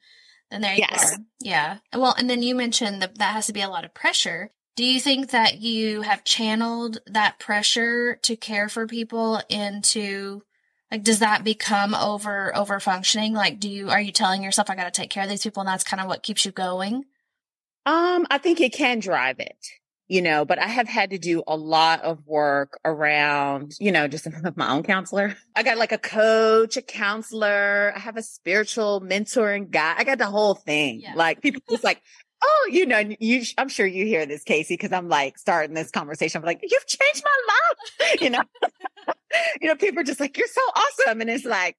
then 0.51 0.61
there 0.61 0.75
you 0.75 0.85
Yes. 0.89 1.17
go. 1.17 1.23
Yeah. 1.41 1.79
Well, 1.95 2.15
and 2.17 2.29
then 2.31 2.43
you 2.43 2.55
mentioned 2.55 3.03
that 3.03 3.19
that 3.19 3.33
has 3.35 3.47
to 3.47 3.53
be 3.53 3.61
a 3.63 3.69
lot 3.69 3.85
of 3.85 3.95
pressure. 3.95 4.51
Do 4.77 4.85
you 4.85 5.01
think 5.01 5.31
that 5.31 5.59
you 5.59 6.03
have 6.03 6.23
channeled 6.25 6.99
that 7.07 7.39
pressure 7.39 8.17
to 8.23 8.37
care 8.37 8.69
for 8.69 8.87
people 8.87 9.41
into 9.49 10.43
like 10.91 11.03
does 11.03 11.19
that 11.21 11.45
become 11.45 11.95
over 11.95 12.55
over 12.57 12.79
functioning? 12.79 13.33
Like 13.33 13.59
do 13.59 13.69
you 13.69 13.89
are 13.91 14.01
you 14.01 14.13
telling 14.13 14.43
yourself 14.43 14.69
I 14.71 14.77
got 14.77 14.85
to 14.85 14.91
take 15.01 15.11
care 15.11 15.23
of 15.25 15.29
these 15.31 15.43
people 15.43 15.63
and 15.63 15.69
that's 15.69 15.83
kind 15.85 16.01
of 16.01 16.07
what 16.09 16.23
keeps 16.23 16.45
you 16.45 16.53
going? 16.53 17.05
Um, 17.87 18.27
I 18.31 18.39
think 18.39 18.61
it 18.61 18.73
can 18.73 18.99
drive 18.99 19.39
it, 19.41 19.57
you 20.09 20.23
know, 20.23 20.45
but 20.45 20.59
I 20.59 20.67
have 20.67 20.87
had 20.87 21.11
to 21.11 21.19
do 21.19 21.43
a 21.47 21.57
lot 21.57 22.03
of 22.03 22.25
work 22.27 22.79
around, 22.85 23.75
you 23.81 23.91
know, 23.91 24.07
just 24.07 24.29
my 24.57 24.71
own 24.71 24.83
counselor. 24.83 25.37
I 25.55 25.63
got 25.63 25.79
like 25.79 25.93
a 25.93 25.99
coach, 25.99 26.77
a 26.77 26.83
counselor. 26.83 27.93
I 27.95 27.99
have 27.99 28.17
a 28.17 28.23
spiritual 28.23 29.01
mentoring 29.01 29.71
guy. 29.71 29.95
I 29.97 30.05
got 30.05 30.19
the 30.19 30.27
whole 30.27 30.55
thing. 30.55 31.01
Yeah. 31.01 31.15
Like 31.17 31.43
people 31.43 31.61
just 31.69 31.83
like, 31.83 32.03
oh, 32.43 32.69
you 32.71 32.87
know, 32.87 33.03
you, 33.19 33.43
I'm 33.59 33.69
sure 33.69 33.87
you 33.87 34.05
hear 34.05 34.27
this, 34.27 34.45
Kasey, 34.45 34.79
cause 34.79 34.93
I'm 34.93 35.09
like 35.09 35.39
starting 35.39 35.75
this 35.75 35.91
conversation. 35.91 36.41
I'm 36.41 36.47
like, 36.47 36.61
you've 36.63 36.87
changed 36.87 37.25
my 37.25 37.55
life. 37.55 38.21
you 38.21 38.31
know, 38.31 38.43
you 39.61 39.69
know, 39.69 39.75
people 39.75 40.01
are 40.01 40.05
just 40.05 40.21
like, 40.21 40.39
you're 40.39 40.47
so 40.47 40.61
awesome. 40.61 41.21
And 41.21 41.31
it's 41.31 41.45
like, 41.45 41.77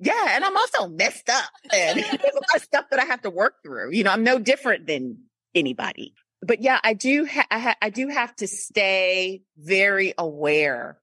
yeah. 0.00 0.30
And 0.30 0.44
I'm 0.44 0.56
also 0.56 0.88
messed 0.88 1.28
up 1.28 1.50
and 1.72 2.00
there's 2.00 2.08
a 2.08 2.34
lot 2.34 2.56
of 2.56 2.62
stuff 2.62 2.86
that 2.90 2.98
I 2.98 3.04
have 3.04 3.22
to 3.22 3.30
work 3.30 3.62
through. 3.62 3.92
You 3.92 4.02
know, 4.02 4.10
I'm 4.10 4.24
no 4.24 4.38
different 4.38 4.86
than 4.86 5.18
anybody. 5.54 6.14
But 6.42 6.60
yeah, 6.60 6.80
I 6.82 6.94
do, 6.94 7.26
ha- 7.26 7.46
I, 7.50 7.58
ha- 7.58 7.76
I 7.82 7.90
do 7.90 8.08
have 8.08 8.34
to 8.36 8.46
stay 8.46 9.42
very 9.58 10.14
aware 10.16 10.98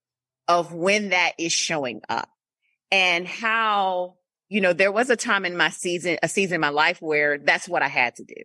of 0.47 0.73
when 0.73 1.09
that 1.09 1.33
is 1.37 1.53
showing 1.53 2.01
up 2.09 2.29
and 2.91 3.27
how, 3.27 4.15
you 4.49 4.61
know, 4.61 4.73
there 4.73 4.91
was 4.91 5.09
a 5.09 5.15
time 5.15 5.45
in 5.45 5.55
my 5.57 5.69
season, 5.69 6.17
a 6.23 6.27
season 6.27 6.55
in 6.55 6.61
my 6.61 6.69
life 6.69 7.01
where 7.01 7.37
that's 7.37 7.67
what 7.67 7.83
I 7.83 7.87
had 7.87 8.15
to 8.15 8.23
do. 8.23 8.35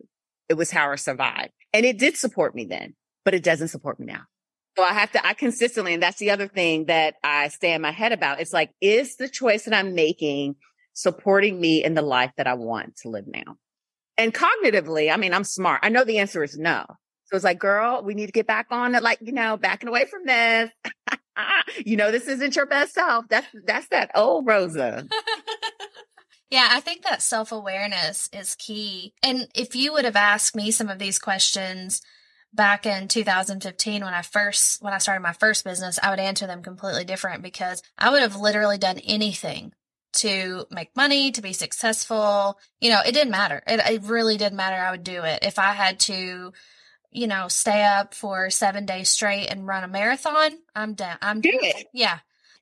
It 0.48 0.54
was 0.54 0.70
how 0.70 0.90
I 0.90 0.96
survived 0.96 1.52
and 1.72 1.86
it 1.86 1.98
did 1.98 2.16
support 2.16 2.54
me 2.54 2.66
then, 2.66 2.94
but 3.24 3.34
it 3.34 3.42
doesn't 3.42 3.68
support 3.68 3.98
me 3.98 4.06
now. 4.06 4.22
So 4.76 4.82
I 4.82 4.92
have 4.92 5.12
to, 5.12 5.26
I 5.26 5.34
consistently, 5.34 5.94
and 5.94 6.02
that's 6.02 6.18
the 6.18 6.30
other 6.30 6.48
thing 6.48 6.86
that 6.86 7.14
I 7.22 7.48
stay 7.48 7.74
in 7.74 7.82
my 7.82 7.90
head 7.90 8.12
about. 8.12 8.40
It's 8.40 8.52
like, 8.52 8.70
is 8.80 9.16
the 9.16 9.28
choice 9.28 9.64
that 9.64 9.74
I'm 9.74 9.94
making 9.94 10.56
supporting 10.94 11.60
me 11.60 11.84
in 11.84 11.94
the 11.94 12.02
life 12.02 12.32
that 12.38 12.46
I 12.46 12.54
want 12.54 12.96
to 12.98 13.10
live 13.10 13.26
now? 13.26 13.56
And 14.18 14.34
cognitively, 14.34 15.12
I 15.12 15.16
mean, 15.16 15.32
I'm 15.32 15.44
smart. 15.44 15.80
I 15.82 15.88
know 15.88 16.04
the 16.04 16.18
answer 16.18 16.42
is 16.42 16.56
no. 16.56 16.84
So 17.24 17.36
it's 17.36 17.44
like, 17.44 17.58
girl, 17.58 18.02
we 18.04 18.14
need 18.14 18.26
to 18.26 18.32
get 18.32 18.46
back 18.46 18.66
on 18.70 18.94
it. 18.94 19.02
Like, 19.02 19.18
you 19.22 19.32
know, 19.32 19.56
backing 19.56 19.88
away 19.88 20.04
from 20.04 20.26
this. 20.26 20.70
you 21.86 21.96
know, 21.96 22.10
this 22.10 22.28
isn't 22.28 22.54
your 22.54 22.66
best 22.66 22.92
self. 22.92 23.26
That's, 23.28 23.46
that's 23.64 23.88
that 23.88 24.10
old 24.14 24.46
Rosa. 24.46 25.06
Yeah, 26.52 26.68
I 26.70 26.80
think 26.80 27.04
that 27.04 27.22
self 27.22 27.50
awareness 27.50 28.28
is 28.30 28.56
key. 28.56 29.14
And 29.22 29.48
if 29.54 29.74
you 29.74 29.90
would 29.94 30.04
have 30.04 30.16
asked 30.16 30.54
me 30.54 30.70
some 30.70 30.90
of 30.90 30.98
these 30.98 31.18
questions 31.18 32.02
back 32.52 32.84
in 32.84 33.08
2015 33.08 34.04
when 34.04 34.12
I 34.12 34.20
first 34.20 34.82
when 34.82 34.92
I 34.92 34.98
started 34.98 35.22
my 35.22 35.32
first 35.32 35.64
business, 35.64 35.98
I 36.02 36.10
would 36.10 36.20
answer 36.20 36.46
them 36.46 36.62
completely 36.62 37.04
different 37.04 37.42
because 37.42 37.82
I 37.96 38.10
would 38.10 38.20
have 38.20 38.36
literally 38.36 38.76
done 38.76 38.98
anything 38.98 39.72
to 40.14 40.66
make 40.70 40.94
money, 40.96 41.30
to 41.32 41.42
be 41.42 41.52
successful. 41.52 42.58
You 42.80 42.90
know, 42.90 43.00
it 43.04 43.12
didn't 43.12 43.30
matter. 43.30 43.62
It, 43.66 43.80
it 43.80 44.02
really 44.04 44.36
didn't 44.36 44.56
matter. 44.56 44.76
I 44.76 44.90
would 44.90 45.04
do 45.04 45.22
it. 45.24 45.40
If 45.42 45.58
I 45.58 45.72
had 45.72 46.00
to, 46.00 46.52
you 47.10 47.26
know, 47.26 47.48
stay 47.48 47.84
up 47.84 48.14
for 48.14 48.50
seven 48.50 48.86
days 48.86 49.08
straight 49.08 49.48
and 49.48 49.66
run 49.66 49.84
a 49.84 49.88
marathon, 49.88 50.58
I'm 50.74 50.94
down. 50.94 51.18
I'm 51.22 51.40
Do 51.40 51.50
it. 51.52 51.86
Yeah. 51.92 52.18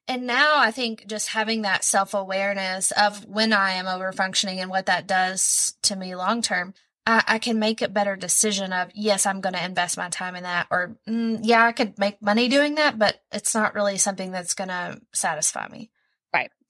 And 0.08 0.26
now 0.26 0.58
I 0.58 0.72
think 0.72 1.06
just 1.06 1.28
having 1.28 1.62
that 1.62 1.84
self 1.84 2.14
awareness 2.14 2.90
of 2.92 3.24
when 3.26 3.52
I 3.52 3.72
am 3.72 3.86
over 3.86 4.10
functioning 4.12 4.58
and 4.58 4.70
what 4.70 4.86
that 4.86 5.06
does 5.06 5.74
to 5.82 5.94
me 5.94 6.16
long 6.16 6.42
term, 6.42 6.74
I, 7.06 7.22
I 7.26 7.38
can 7.38 7.58
make 7.58 7.80
a 7.80 7.88
better 7.88 8.16
decision 8.16 8.72
of, 8.72 8.90
yes, 8.94 9.24
I'm 9.24 9.40
going 9.40 9.54
to 9.54 9.64
invest 9.64 9.96
my 9.96 10.08
time 10.08 10.34
in 10.34 10.42
that. 10.42 10.66
Or, 10.70 10.96
mm, 11.08 11.40
yeah, 11.42 11.64
I 11.64 11.72
could 11.72 11.98
make 11.98 12.20
money 12.20 12.48
doing 12.48 12.74
that, 12.74 12.98
but 12.98 13.22
it's 13.30 13.54
not 13.54 13.74
really 13.74 13.98
something 13.98 14.32
that's 14.32 14.54
going 14.54 14.68
to 14.68 15.00
satisfy 15.12 15.68
me. 15.68 15.90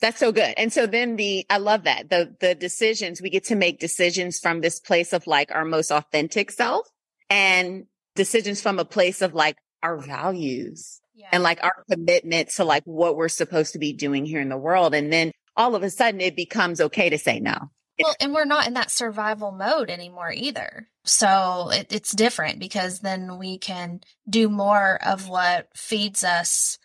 That's 0.00 0.18
so 0.18 0.32
good. 0.32 0.54
And 0.56 0.72
so 0.72 0.86
then 0.86 1.16
the, 1.16 1.44
I 1.50 1.58
love 1.58 1.84
that 1.84 2.08
the, 2.08 2.34
the 2.40 2.54
decisions, 2.54 3.20
we 3.20 3.30
get 3.30 3.44
to 3.44 3.56
make 3.56 3.78
decisions 3.80 4.38
from 4.40 4.60
this 4.60 4.80
place 4.80 5.12
of 5.12 5.26
like 5.26 5.50
our 5.50 5.64
most 5.64 5.90
authentic 5.90 6.50
self 6.50 6.88
and 7.28 7.84
decisions 8.14 8.62
from 8.62 8.78
a 8.78 8.84
place 8.84 9.20
of 9.22 9.34
like 9.34 9.56
our 9.82 9.98
values 9.98 11.00
Yeah. 11.14 11.28
and 11.32 11.42
like 11.42 11.62
our 11.62 11.84
commitment 11.90 12.48
to 12.50 12.64
like 12.64 12.82
what 12.84 13.16
we're 13.16 13.28
supposed 13.28 13.74
to 13.74 13.78
be 13.78 13.92
doing 13.92 14.24
here 14.24 14.40
in 14.40 14.48
the 14.48 14.56
world. 14.56 14.94
And 14.94 15.12
then 15.12 15.32
all 15.56 15.74
of 15.74 15.82
a 15.82 15.90
sudden 15.90 16.20
it 16.20 16.34
becomes 16.36 16.80
okay 16.80 17.10
to 17.10 17.18
say 17.18 17.38
no. 17.40 17.70
Well, 18.02 18.14
and 18.18 18.32
we're 18.32 18.46
not 18.46 18.66
in 18.66 18.72
that 18.74 18.90
survival 18.90 19.52
mode 19.52 19.90
anymore 19.90 20.32
either. 20.32 20.88
So 21.04 21.68
it, 21.70 21.92
it's 21.92 22.12
different 22.12 22.58
because 22.58 23.00
then 23.00 23.36
we 23.38 23.58
can 23.58 24.00
do 24.28 24.48
more 24.48 24.98
of 25.04 25.28
what 25.28 25.68
feeds 25.76 26.24
us 26.24 26.78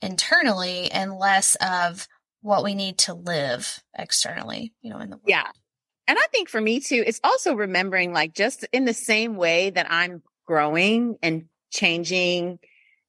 internally 0.00 0.90
and 0.90 1.18
less 1.18 1.56
of 1.56 2.08
what 2.42 2.64
we 2.64 2.74
need 2.74 2.98
to 2.98 3.14
live 3.14 3.82
externally, 3.96 4.74
you 4.82 4.90
know, 4.90 4.98
in 4.98 5.10
the 5.10 5.16
world. 5.16 5.24
Yeah. 5.26 5.46
And 6.06 6.18
I 6.18 6.26
think 6.32 6.48
for 6.48 6.60
me 6.60 6.80
too, 6.80 7.02
it's 7.06 7.20
also 7.24 7.54
remembering 7.54 8.12
like 8.12 8.34
just 8.34 8.66
in 8.72 8.84
the 8.84 8.94
same 8.94 9.36
way 9.36 9.70
that 9.70 9.86
I'm 9.88 10.22
growing 10.46 11.16
and 11.22 11.44
changing, 11.70 12.58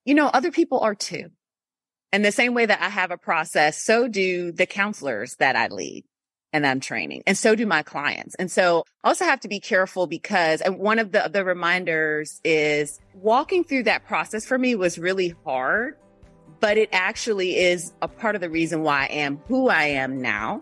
you 0.05 0.13
know, 0.13 0.27
other 0.27 0.51
people 0.51 0.79
are 0.79 0.95
too. 0.95 1.29
And 2.11 2.23
the 2.23 2.31
same 2.31 2.53
way 2.53 2.67
that 2.67 2.79
I 2.79 2.89
have 2.89 3.09
a 3.09 3.17
process, 3.17 3.81
so 3.81 4.07
do 4.07 4.51
the 4.51 4.67
counselors 4.67 5.35
that 5.37 5.55
I 5.55 5.67
lead 5.67 6.05
and 6.53 6.67
I'm 6.67 6.79
training. 6.79 7.23
And 7.25 7.35
so 7.35 7.55
do 7.55 7.65
my 7.65 7.81
clients. 7.81 8.35
And 8.35 8.51
so 8.51 8.83
I 9.03 9.07
also 9.07 9.25
have 9.25 9.39
to 9.39 9.47
be 9.47 9.59
careful 9.59 10.05
because 10.05 10.61
and 10.61 10.77
one 10.77 10.99
of 10.99 11.11
the, 11.11 11.27
the 11.33 11.43
reminders 11.43 12.39
is 12.43 12.99
walking 13.15 13.63
through 13.63 13.83
that 13.83 14.05
process 14.05 14.45
for 14.45 14.59
me 14.59 14.75
was 14.75 14.99
really 14.99 15.33
hard, 15.43 15.95
but 16.63 16.77
it 16.77 16.88
actually 16.93 17.58
is 17.58 17.91
a 18.01 18.08
part 18.08 18.36
of 18.36 18.41
the 18.41 18.50
reason 18.50 18.84
why 18.84 19.01
I 19.01 19.08
am 19.08 19.41
who 19.50 19.67
I 19.67 19.84
am 19.84 20.22
now 20.22 20.62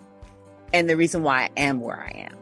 and 0.73 0.89
the 0.89 0.97
reason 0.97 1.21
why 1.21 1.43
I 1.43 1.49
am 1.57 1.79
where 1.79 2.01
I 2.01 2.27
am. 2.27 2.37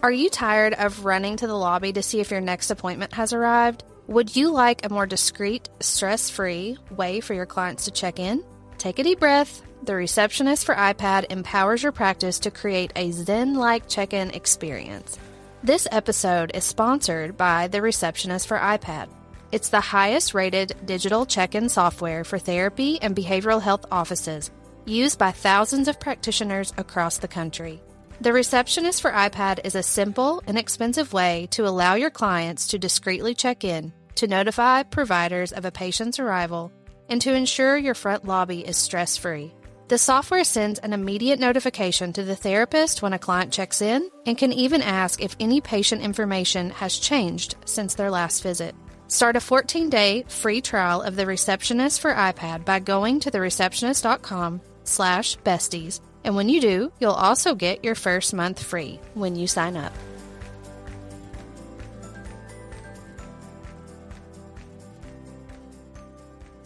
Are 0.00 0.12
you 0.12 0.30
tired 0.30 0.74
of 0.74 1.04
running 1.04 1.36
to 1.38 1.48
the 1.48 1.56
lobby 1.56 1.92
to 1.92 2.04
see 2.04 2.20
if 2.20 2.30
your 2.30 2.40
next 2.40 2.70
appointment 2.70 3.14
has 3.14 3.32
arrived? 3.32 3.82
Would 4.06 4.36
you 4.36 4.52
like 4.52 4.86
a 4.86 4.90
more 4.90 5.06
discreet, 5.06 5.68
stress 5.80 6.30
free 6.30 6.78
way 6.92 7.18
for 7.18 7.34
your 7.34 7.44
clients 7.44 7.86
to 7.86 7.90
check 7.90 8.20
in? 8.20 8.44
Take 8.78 9.00
a 9.00 9.02
deep 9.02 9.18
breath. 9.18 9.60
The 9.82 9.96
Receptionist 9.96 10.66
for 10.66 10.76
iPad 10.76 11.32
empowers 11.32 11.82
your 11.82 11.90
practice 11.90 12.38
to 12.40 12.52
create 12.52 12.92
a 12.94 13.10
Zen 13.10 13.54
like 13.54 13.88
check 13.88 14.12
in 14.12 14.30
experience. 14.30 15.18
This 15.64 15.88
episode 15.90 16.52
is 16.54 16.62
sponsored 16.62 17.36
by 17.36 17.66
the 17.66 17.82
Receptionist 17.82 18.46
for 18.46 18.56
iPad. 18.56 19.08
It's 19.54 19.68
the 19.68 19.80
highest 19.80 20.34
rated 20.34 20.74
digital 20.84 21.24
check 21.24 21.54
in 21.54 21.68
software 21.68 22.24
for 22.24 22.40
therapy 22.40 23.00
and 23.00 23.14
behavioral 23.14 23.62
health 23.62 23.86
offices, 23.88 24.50
used 24.84 25.16
by 25.16 25.30
thousands 25.30 25.86
of 25.86 26.00
practitioners 26.00 26.72
across 26.76 27.18
the 27.18 27.28
country. 27.28 27.80
The 28.20 28.32
Receptionist 28.32 29.00
for 29.00 29.12
iPad 29.12 29.60
is 29.62 29.76
a 29.76 29.82
simple, 29.84 30.40
and 30.48 30.58
inexpensive 30.58 31.12
way 31.12 31.46
to 31.52 31.68
allow 31.68 31.94
your 31.94 32.10
clients 32.10 32.66
to 32.66 32.80
discreetly 32.80 33.36
check 33.36 33.62
in, 33.62 33.92
to 34.16 34.26
notify 34.26 34.82
providers 34.82 35.52
of 35.52 35.64
a 35.64 35.70
patient's 35.70 36.18
arrival, 36.18 36.72
and 37.08 37.22
to 37.22 37.32
ensure 37.32 37.76
your 37.76 37.94
front 37.94 38.24
lobby 38.24 38.66
is 38.66 38.76
stress 38.76 39.16
free. 39.16 39.54
The 39.86 39.98
software 39.98 40.42
sends 40.42 40.80
an 40.80 40.92
immediate 40.92 41.38
notification 41.38 42.12
to 42.14 42.24
the 42.24 42.34
therapist 42.34 43.02
when 43.02 43.12
a 43.12 43.20
client 43.20 43.52
checks 43.52 43.80
in 43.80 44.10
and 44.26 44.36
can 44.36 44.52
even 44.52 44.82
ask 44.82 45.22
if 45.22 45.36
any 45.38 45.60
patient 45.60 46.02
information 46.02 46.70
has 46.70 46.98
changed 46.98 47.54
since 47.66 47.94
their 47.94 48.10
last 48.10 48.42
visit. 48.42 48.74
Start 49.14 49.36
a 49.36 49.40
14 49.40 49.90
day 49.90 50.24
free 50.26 50.60
trial 50.60 51.00
of 51.00 51.14
the 51.14 51.24
Receptionist 51.24 52.00
for 52.00 52.12
iPad 52.12 52.64
by 52.64 52.80
going 52.80 53.20
to 53.20 53.30
thereceptionist.com 53.30 54.60
slash 54.82 55.38
besties 55.38 56.00
and 56.24 56.34
when 56.34 56.48
you 56.48 56.60
do, 56.60 56.90
you'll 56.98 57.12
also 57.12 57.54
get 57.54 57.84
your 57.84 57.94
first 57.94 58.34
month 58.34 58.60
free 58.60 58.98
when 59.14 59.36
you 59.36 59.46
sign 59.46 59.76
up. 59.76 59.92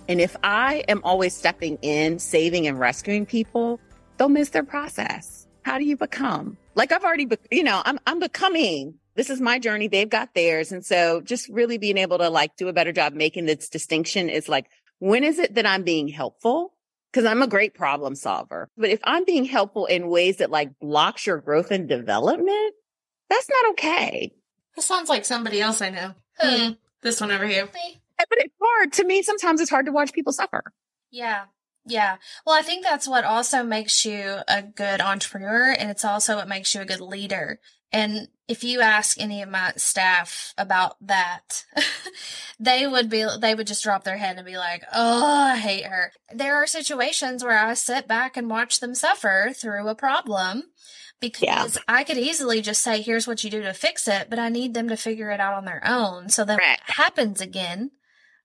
And 0.08 0.18
if 0.18 0.34
I 0.42 0.84
am 0.88 1.02
always 1.04 1.36
stepping 1.36 1.76
in, 1.82 2.18
saving 2.18 2.66
and 2.66 2.80
rescuing 2.80 3.26
people, 3.26 3.78
they'll 4.16 4.30
miss 4.30 4.48
their 4.48 4.64
process. 4.64 5.46
How 5.62 5.76
do 5.76 5.84
you 5.84 5.98
become? 5.98 6.56
Like 6.74 6.92
I've 6.92 7.04
already, 7.04 7.26
be- 7.26 7.36
you 7.50 7.62
know, 7.62 7.82
I'm, 7.84 7.98
I'm 8.06 8.20
becoming. 8.20 8.94
This 9.18 9.28
is 9.28 9.40
my 9.40 9.58
journey. 9.58 9.88
They've 9.88 10.08
got 10.08 10.32
theirs. 10.32 10.72
And 10.72 10.82
so 10.82 11.20
just 11.20 11.50
really 11.50 11.76
being 11.76 11.98
able 11.98 12.16
to 12.16 12.30
like 12.30 12.56
do 12.56 12.68
a 12.68 12.72
better 12.72 12.92
job 12.92 13.12
making 13.12 13.44
this 13.44 13.68
distinction 13.68 14.30
is 14.30 14.48
like, 14.48 14.70
when 14.98 15.24
is 15.24 15.38
it 15.38 15.56
that 15.56 15.66
I'm 15.66 15.82
being 15.82 16.08
helpful? 16.08 16.72
because 17.12 17.24
I'm 17.24 17.42
a 17.42 17.46
great 17.46 17.74
problem 17.74 18.14
solver. 18.14 18.68
But 18.76 18.90
if 18.90 19.00
I'm 19.04 19.24
being 19.24 19.44
helpful 19.44 19.86
in 19.86 20.08
ways 20.08 20.38
that 20.38 20.50
like 20.50 20.78
blocks 20.78 21.26
your 21.26 21.38
growth 21.38 21.70
and 21.70 21.88
development, 21.88 22.74
that's 23.28 23.48
not 23.48 23.72
okay. 23.72 24.32
This 24.76 24.86
sounds 24.86 25.08
like 25.08 25.24
somebody 25.24 25.60
else 25.60 25.82
I 25.82 25.90
know. 25.90 26.14
Hmm. 26.38 26.72
This 27.02 27.20
one 27.20 27.30
over 27.30 27.46
here. 27.46 27.66
But 27.66 28.38
it's 28.38 28.54
hard 28.60 28.92
to 28.94 29.04
me. 29.04 29.22
Sometimes 29.22 29.60
it's 29.60 29.70
hard 29.70 29.86
to 29.86 29.92
watch 29.92 30.12
people 30.12 30.32
suffer. 30.32 30.62
Yeah. 31.10 31.44
Yeah. 31.86 32.16
Well, 32.44 32.56
I 32.56 32.62
think 32.62 32.84
that's 32.84 33.08
what 33.08 33.24
also 33.24 33.62
makes 33.62 34.04
you 34.04 34.38
a 34.46 34.62
good 34.62 35.00
entrepreneur. 35.00 35.72
And 35.72 35.90
it's 35.90 36.04
also 36.04 36.36
what 36.36 36.48
makes 36.48 36.74
you 36.74 36.82
a 36.82 36.86
good 36.86 37.00
leader 37.00 37.60
and 37.92 38.28
if 38.48 38.64
you 38.64 38.80
ask 38.80 39.20
any 39.20 39.42
of 39.42 39.48
my 39.48 39.72
staff 39.76 40.54
about 40.56 40.96
that, 41.06 41.64
they 42.60 42.86
would 42.86 43.10
be, 43.10 43.26
they 43.40 43.54
would 43.54 43.66
just 43.66 43.82
drop 43.82 44.04
their 44.04 44.16
head 44.16 44.36
and 44.36 44.46
be 44.46 44.56
like, 44.56 44.82
Oh, 44.92 45.26
I 45.26 45.56
hate 45.58 45.84
her. 45.84 46.12
There 46.34 46.56
are 46.56 46.66
situations 46.66 47.44
where 47.44 47.58
I 47.58 47.74
sit 47.74 48.08
back 48.08 48.36
and 48.36 48.48
watch 48.48 48.80
them 48.80 48.94
suffer 48.94 49.52
through 49.54 49.86
a 49.88 49.94
problem 49.94 50.64
because 51.20 51.76
yeah. 51.76 51.82
I 51.88 52.04
could 52.04 52.16
easily 52.16 52.62
just 52.62 52.82
say, 52.82 53.02
here's 53.02 53.26
what 53.26 53.44
you 53.44 53.50
do 53.50 53.62
to 53.62 53.74
fix 53.74 54.08
it, 54.08 54.30
but 54.30 54.38
I 54.38 54.48
need 54.48 54.74
them 54.74 54.88
to 54.88 54.96
figure 54.96 55.30
it 55.30 55.40
out 55.40 55.54
on 55.54 55.64
their 55.64 55.82
own. 55.86 56.28
So 56.28 56.44
that 56.44 56.58
right. 56.58 56.80
happens 56.84 57.40
again, 57.40 57.90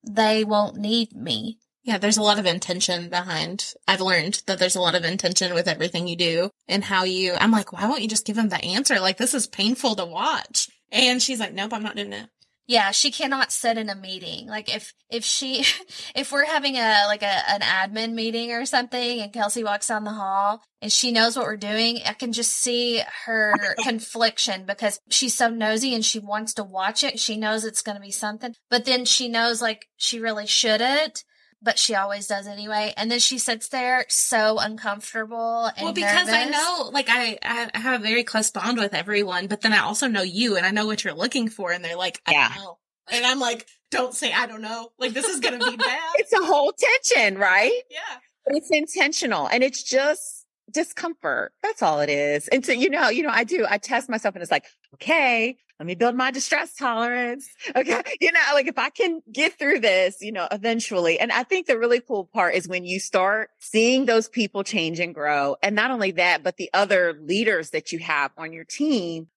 they 0.05 0.43
won't 0.43 0.77
need 0.77 1.13
me. 1.13 1.59
Yeah, 1.83 1.97
there's 1.97 2.17
a 2.17 2.23
lot 2.23 2.39
of 2.39 2.45
intention 2.45 3.09
behind. 3.09 3.73
I've 3.87 3.99
learned 3.99 4.41
that 4.47 4.57
there's 4.57 4.77
a 4.77 4.81
lot 4.81 4.95
of 4.95 5.03
intention 5.03 5.53
with 5.53 5.67
everything 5.67 6.07
you 6.07 6.15
do 6.15 6.49
and 6.67 6.83
how 6.83 7.03
you, 7.03 7.33
I'm 7.37 7.51
like, 7.51 7.73
why 7.73 7.87
won't 7.87 8.01
you 8.01 8.07
just 8.07 8.25
give 8.25 8.37
him 8.37 8.49
the 8.49 8.63
answer? 8.63 8.99
Like, 9.01 9.17
this 9.17 9.33
is 9.33 9.47
painful 9.47 9.95
to 9.95 10.05
watch. 10.05 10.69
And 10.91 11.21
she's 11.21 11.41
like, 11.41 11.53
nope, 11.53 11.73
I'm 11.73 11.83
not 11.83 11.97
doing 11.97 12.13
it. 12.13 12.29
Yeah, 12.65 12.91
she 12.91 13.11
cannot 13.11 13.51
sit 13.51 13.77
in 13.77 13.89
a 13.89 13.95
meeting. 13.95 14.47
Like 14.47 14.73
if 14.73 14.93
if 15.09 15.25
she 15.25 15.65
if 16.15 16.31
we're 16.31 16.45
having 16.45 16.77
a 16.77 17.03
like 17.07 17.21
a 17.21 17.49
an 17.49 17.59
admin 17.59 18.13
meeting 18.13 18.53
or 18.53 18.65
something 18.65 19.19
and 19.19 19.33
Kelsey 19.33 19.65
walks 19.65 19.89
down 19.89 20.05
the 20.05 20.11
hall 20.11 20.63
and 20.81 20.89
she 20.89 21.11
knows 21.11 21.35
what 21.35 21.45
we're 21.45 21.57
doing, 21.57 21.99
I 22.05 22.13
can 22.13 22.31
just 22.31 22.53
see 22.53 23.01
her 23.25 23.53
confliction 23.83 24.65
because 24.65 25.01
she's 25.09 25.33
so 25.33 25.49
nosy 25.49 25.93
and 25.93 26.05
she 26.05 26.19
wants 26.19 26.53
to 26.53 26.63
watch 26.63 27.03
it. 27.03 27.19
She 27.19 27.35
knows 27.35 27.65
it's 27.65 27.81
going 27.81 27.97
to 27.97 28.01
be 28.01 28.11
something, 28.11 28.55
but 28.69 28.85
then 28.85 29.03
she 29.03 29.27
knows 29.27 29.61
like 29.61 29.87
she 29.97 30.19
really 30.19 30.47
shouldn't 30.47 31.25
but 31.63 31.79
she 31.79 31.95
always 31.95 32.27
does 32.27 32.45
anyway. 32.45 32.93
And 32.97 33.09
then 33.09 33.19
she 33.19 33.37
sits 33.37 33.69
there 33.69 34.05
so 34.09 34.59
uncomfortable. 34.59 35.71
well, 35.81 35.93
because 35.93 36.27
nervous. 36.27 36.33
I 36.33 36.49
know, 36.49 36.89
like, 36.91 37.07
I, 37.09 37.37
I 37.41 37.79
have 37.79 38.01
a 38.01 38.03
very 38.03 38.23
close 38.23 38.51
bond 38.51 38.77
with 38.77 38.93
everyone, 38.93 39.47
but 39.47 39.61
then 39.61 39.71
I 39.73 39.79
also 39.79 40.07
know 40.07 40.21
you 40.21 40.57
and 40.57 40.65
I 40.65 40.71
know 40.71 40.85
what 40.85 41.03
you're 41.03 41.13
looking 41.13 41.49
for. 41.49 41.71
And 41.71 41.83
they're 41.83 41.97
like, 41.97 42.21
I 42.25 42.33
yeah. 42.33 42.51
know. 42.57 42.77
And 43.11 43.25
I'm 43.25 43.39
like, 43.39 43.65
don't 43.91 44.13
say, 44.13 44.31
I 44.33 44.45
don't 44.45 44.61
know. 44.61 44.89
Like, 44.99 45.13
this 45.13 45.25
is 45.25 45.39
going 45.39 45.59
to 45.59 45.71
be 45.71 45.77
bad. 45.77 45.99
it's 46.15 46.33
a 46.33 46.45
whole 46.45 46.73
tension, 46.73 47.37
right? 47.37 47.81
Yeah. 47.89 47.99
But 48.45 48.57
it's 48.57 48.69
intentional 48.71 49.47
and 49.47 49.63
it's 49.63 49.81
just 49.83 50.45
discomfort. 50.69 51.53
That's 51.61 51.81
all 51.81 52.01
it 52.01 52.09
is. 52.09 52.49
And 52.49 52.65
so, 52.65 52.73
you 52.73 52.89
know, 52.89 53.09
you 53.09 53.23
know, 53.23 53.29
I 53.31 53.45
do, 53.45 53.65
I 53.69 53.77
test 53.77 54.09
myself 54.09 54.35
and 54.35 54.41
it's 54.41 54.51
like, 54.51 54.65
okay, 54.95 55.57
let 55.83 55.87
me 55.87 55.95
build 55.95 56.15
my 56.15 56.31
distress 56.31 56.73
tolerance. 56.75 57.49
Okay. 57.75 58.01
You 58.21 58.31
know, 58.31 58.39
like 58.53 58.67
if 58.67 58.77
I 58.77 58.89
can 58.89 59.21
get 59.31 59.57
through 59.57 59.79
this, 59.79 60.17
you 60.21 60.31
know, 60.31 60.47
eventually. 60.51 61.19
And 61.19 61.31
I 61.31 61.43
think 61.43 61.65
the 61.65 61.77
really 61.77 61.99
cool 61.99 62.25
part 62.25 62.53
is 62.53 62.67
when 62.67 62.85
you 62.85 62.99
start 62.99 63.49
seeing 63.59 64.05
those 64.05 64.29
people 64.29 64.63
change 64.63 64.99
and 64.99 65.13
grow. 65.13 65.55
And 65.63 65.75
not 65.75 65.89
only 65.89 66.11
that, 66.11 66.43
but 66.43 66.57
the 66.57 66.69
other 66.73 67.17
leaders 67.19 67.71
that 67.71 67.91
you 67.91 67.99
have 67.99 68.31
on 68.37 68.53
your 68.53 68.63
team. 68.63 69.27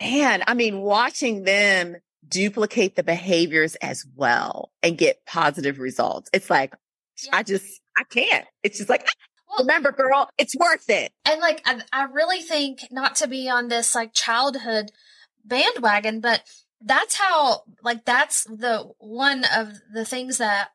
And 0.00 0.42
I 0.46 0.54
mean, 0.54 0.80
watching 0.80 1.44
them 1.44 1.96
duplicate 2.26 2.96
the 2.96 3.04
behaviors 3.04 3.76
as 3.76 4.04
well 4.16 4.72
and 4.82 4.98
get 4.98 5.24
positive 5.24 5.78
results. 5.78 6.28
It's 6.32 6.50
like, 6.50 6.74
yeah. 7.24 7.36
I 7.36 7.42
just, 7.44 7.80
I 7.96 8.04
can't. 8.04 8.46
It's 8.64 8.78
just 8.78 8.90
like, 8.90 9.06
ah, 9.06 9.12
well, 9.48 9.58
remember, 9.60 9.92
girl, 9.92 10.28
it's 10.36 10.56
worth 10.56 10.90
it. 10.90 11.12
And 11.24 11.40
like, 11.40 11.62
I, 11.64 11.80
I 11.92 12.04
really 12.04 12.40
think 12.40 12.80
not 12.90 13.14
to 13.16 13.28
be 13.28 13.48
on 13.48 13.68
this 13.68 13.94
like 13.94 14.12
childhood 14.12 14.90
bandwagon, 15.44 16.20
but 16.20 16.42
that's 16.80 17.16
how, 17.16 17.62
like, 17.82 18.04
that's 18.04 18.44
the 18.44 18.90
one 18.98 19.44
of 19.44 19.72
the 19.92 20.04
things 20.04 20.38
that 20.38 20.70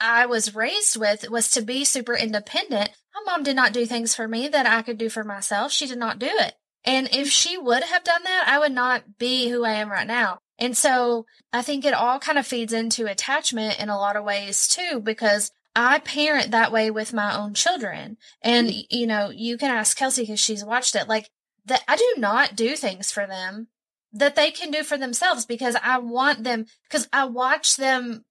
I 0.00 0.26
was 0.26 0.54
raised 0.54 0.96
with 0.96 1.30
was 1.30 1.50
to 1.52 1.62
be 1.62 1.84
super 1.84 2.14
independent. 2.14 2.90
My 3.14 3.32
mom 3.32 3.42
did 3.42 3.56
not 3.56 3.72
do 3.72 3.86
things 3.86 4.14
for 4.14 4.28
me 4.28 4.48
that 4.48 4.66
I 4.66 4.82
could 4.82 4.98
do 4.98 5.08
for 5.08 5.24
myself. 5.24 5.72
She 5.72 5.86
did 5.86 5.98
not 5.98 6.18
do 6.18 6.28
it. 6.30 6.54
And 6.84 7.08
if 7.12 7.28
she 7.28 7.56
would 7.56 7.82
have 7.84 8.04
done 8.04 8.22
that, 8.24 8.44
I 8.46 8.58
would 8.58 8.72
not 8.72 9.18
be 9.18 9.48
who 9.48 9.64
I 9.64 9.72
am 9.72 9.90
right 9.90 10.06
now. 10.06 10.38
And 10.58 10.76
so 10.76 11.26
I 11.52 11.62
think 11.62 11.84
it 11.84 11.94
all 11.94 12.18
kind 12.18 12.38
of 12.38 12.46
feeds 12.46 12.72
into 12.72 13.06
attachment 13.06 13.80
in 13.80 13.88
a 13.88 13.98
lot 13.98 14.16
of 14.16 14.24
ways 14.24 14.68
too, 14.68 15.00
because 15.00 15.50
I 15.74 15.98
parent 16.00 16.50
that 16.50 16.72
way 16.72 16.90
with 16.90 17.12
my 17.12 17.36
own 17.36 17.54
children. 17.54 18.18
And, 18.42 18.70
you 18.90 19.06
know, 19.06 19.30
you 19.30 19.56
can 19.56 19.70
ask 19.70 19.96
Kelsey 19.96 20.22
because 20.22 20.40
she's 20.40 20.64
watched 20.64 20.94
it. 20.94 21.08
Like 21.08 21.30
that 21.64 21.82
I 21.88 21.96
do 21.96 22.14
not 22.18 22.54
do 22.54 22.76
things 22.76 23.10
for 23.10 23.26
them 23.26 23.68
that 24.14 24.36
they 24.36 24.50
can 24.50 24.70
do 24.70 24.82
for 24.82 24.96
themselves 24.96 25.44
because 25.44 25.76
I 25.82 25.98
want 25.98 26.44
them, 26.44 26.66
because 26.88 27.08
I 27.12 27.26
watch 27.26 27.76
them 27.76 28.24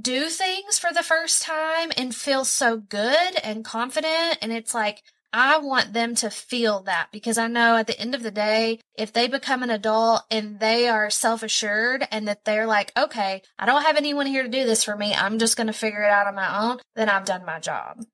do 0.00 0.28
things 0.28 0.78
for 0.78 0.92
the 0.92 1.02
first 1.02 1.42
time 1.42 1.90
and 1.96 2.14
feel 2.14 2.44
so 2.44 2.76
good 2.76 3.34
and 3.42 3.64
confident. 3.64 4.38
And 4.40 4.52
it's 4.52 4.74
like, 4.74 5.02
I 5.32 5.58
want 5.58 5.92
them 5.92 6.14
to 6.16 6.30
feel 6.30 6.82
that 6.82 7.08
because 7.12 7.38
I 7.38 7.46
know 7.46 7.76
at 7.76 7.86
the 7.86 7.98
end 7.98 8.14
of 8.14 8.22
the 8.22 8.30
day, 8.32 8.80
if 8.96 9.12
they 9.12 9.28
become 9.28 9.62
an 9.62 9.70
adult 9.70 10.22
and 10.30 10.58
they 10.60 10.88
are 10.88 11.08
self 11.08 11.42
assured 11.42 12.06
and 12.10 12.26
that 12.28 12.44
they're 12.44 12.66
like, 12.66 12.92
okay, 12.98 13.42
I 13.58 13.66
don't 13.66 13.82
have 13.84 13.96
anyone 13.96 14.26
here 14.26 14.42
to 14.42 14.48
do 14.48 14.64
this 14.64 14.82
for 14.84 14.96
me. 14.96 15.14
I'm 15.14 15.38
just 15.38 15.56
going 15.56 15.68
to 15.68 15.72
figure 15.72 16.02
it 16.02 16.10
out 16.10 16.26
on 16.26 16.34
my 16.34 16.70
own. 16.70 16.78
Then 16.96 17.08
I've 17.08 17.24
done 17.24 17.44
my 17.46 17.60
job. 17.60 18.04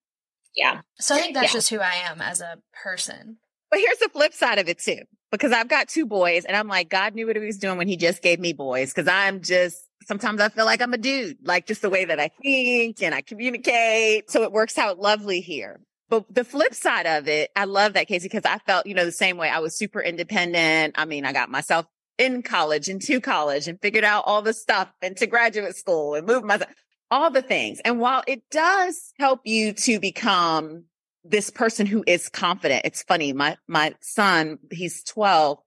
Yeah. 0.54 0.80
So 1.00 1.14
I 1.14 1.20
think 1.20 1.34
that's 1.34 1.52
Yeah. 1.52 1.58
just 1.58 1.70
who 1.70 1.80
I 1.80 1.94
am 2.10 2.20
as 2.20 2.40
a 2.40 2.58
person. 2.82 3.38
But 3.70 3.80
here's 3.80 3.98
the 3.98 4.08
flip 4.10 4.32
side 4.32 4.58
of 4.58 4.68
it 4.68 4.78
too, 4.78 5.00
because 5.36 5.52
I've 5.52 5.68
got 5.68 5.88
two 5.88 6.06
boys 6.06 6.44
and 6.44 6.56
I'm 6.56 6.68
like, 6.68 6.88
God 6.88 7.14
knew 7.14 7.26
what 7.26 7.36
he 7.36 7.44
was 7.44 7.58
doing 7.58 7.78
when 7.78 7.88
he 7.88 7.96
just 7.96 8.22
gave 8.22 8.40
me 8.40 8.52
boys. 8.52 8.92
Cause 8.92 9.06
I'm 9.06 9.42
just, 9.42 9.78
sometimes 10.06 10.40
I 10.40 10.48
feel 10.48 10.64
like 10.64 10.80
I'm 10.80 10.94
a 10.94 10.98
dude, 10.98 11.38
like 11.42 11.66
just 11.66 11.82
the 11.82 11.90
way 11.90 12.04
that 12.06 12.18
I 12.18 12.30
think 12.42 13.02
and 13.02 13.14
I 13.14 13.20
communicate. 13.20 14.30
So 14.30 14.42
it 14.42 14.52
works 14.52 14.78
out 14.78 14.98
lovely 14.98 15.40
here. 15.40 15.80
But 16.08 16.32
the 16.32 16.44
flip 16.44 16.74
side 16.74 17.06
of 17.06 17.26
it, 17.28 17.50
I 17.56 17.64
love 17.64 17.94
that, 17.94 18.08
Kasey, 18.08 18.24
because 18.24 18.44
I 18.44 18.58
felt, 18.58 18.86
you 18.86 18.94
know, 18.94 19.04
the 19.04 19.12
same 19.12 19.36
way. 19.36 19.48
I 19.48 19.58
was 19.58 19.76
super 19.76 20.00
independent. 20.00 20.94
I 20.96 21.04
mean, 21.04 21.24
I 21.24 21.32
got 21.32 21.50
myself 21.50 21.86
in 22.16 22.42
college 22.42 22.88
and 22.88 23.02
to 23.02 23.20
college 23.20 23.68
and 23.68 23.80
figured 23.80 24.04
out 24.04 24.24
all 24.26 24.40
the 24.40 24.52
stuff 24.52 24.88
and 25.02 25.16
to 25.16 25.26
graduate 25.26 25.76
school 25.76 26.14
and 26.14 26.26
moved 26.26 26.44
myself, 26.44 26.70
all 27.10 27.30
the 27.30 27.42
things. 27.42 27.80
And 27.84 27.98
while 28.00 28.22
it 28.26 28.42
does 28.50 29.12
help 29.18 29.40
you 29.44 29.72
to 29.72 29.98
become 29.98 30.84
this 31.28 31.50
person 31.50 31.86
who 31.86 32.04
is 32.06 32.28
confident, 32.28 32.82
it's 32.84 33.02
funny. 33.02 33.32
My, 33.32 33.56
my 33.66 33.94
son, 34.00 34.58
he's 34.70 35.02
12 35.04 35.58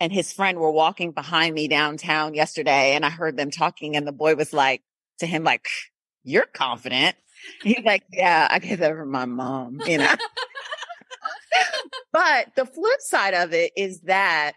and 0.00 0.12
his 0.12 0.32
friend 0.32 0.58
were 0.58 0.70
walking 0.70 1.12
behind 1.12 1.54
me 1.54 1.68
downtown 1.68 2.34
yesterday 2.34 2.94
and 2.94 3.04
I 3.04 3.10
heard 3.10 3.36
them 3.36 3.50
talking 3.50 3.96
and 3.96 4.06
the 4.06 4.12
boy 4.12 4.34
was 4.34 4.52
like 4.52 4.82
to 5.18 5.26
him, 5.26 5.44
like, 5.44 5.68
you're 6.24 6.46
confident. 6.46 7.16
He's 7.62 7.84
like, 7.84 8.04
yeah, 8.12 8.48
I 8.50 8.58
get 8.58 8.80
that 8.80 8.96
from 8.96 9.10
my 9.10 9.26
mom, 9.26 9.80
you 9.86 9.98
know. 9.98 10.14
but 12.12 12.48
the 12.56 12.66
flip 12.66 13.00
side 13.00 13.34
of 13.34 13.52
it 13.52 13.72
is 13.76 14.00
that 14.02 14.54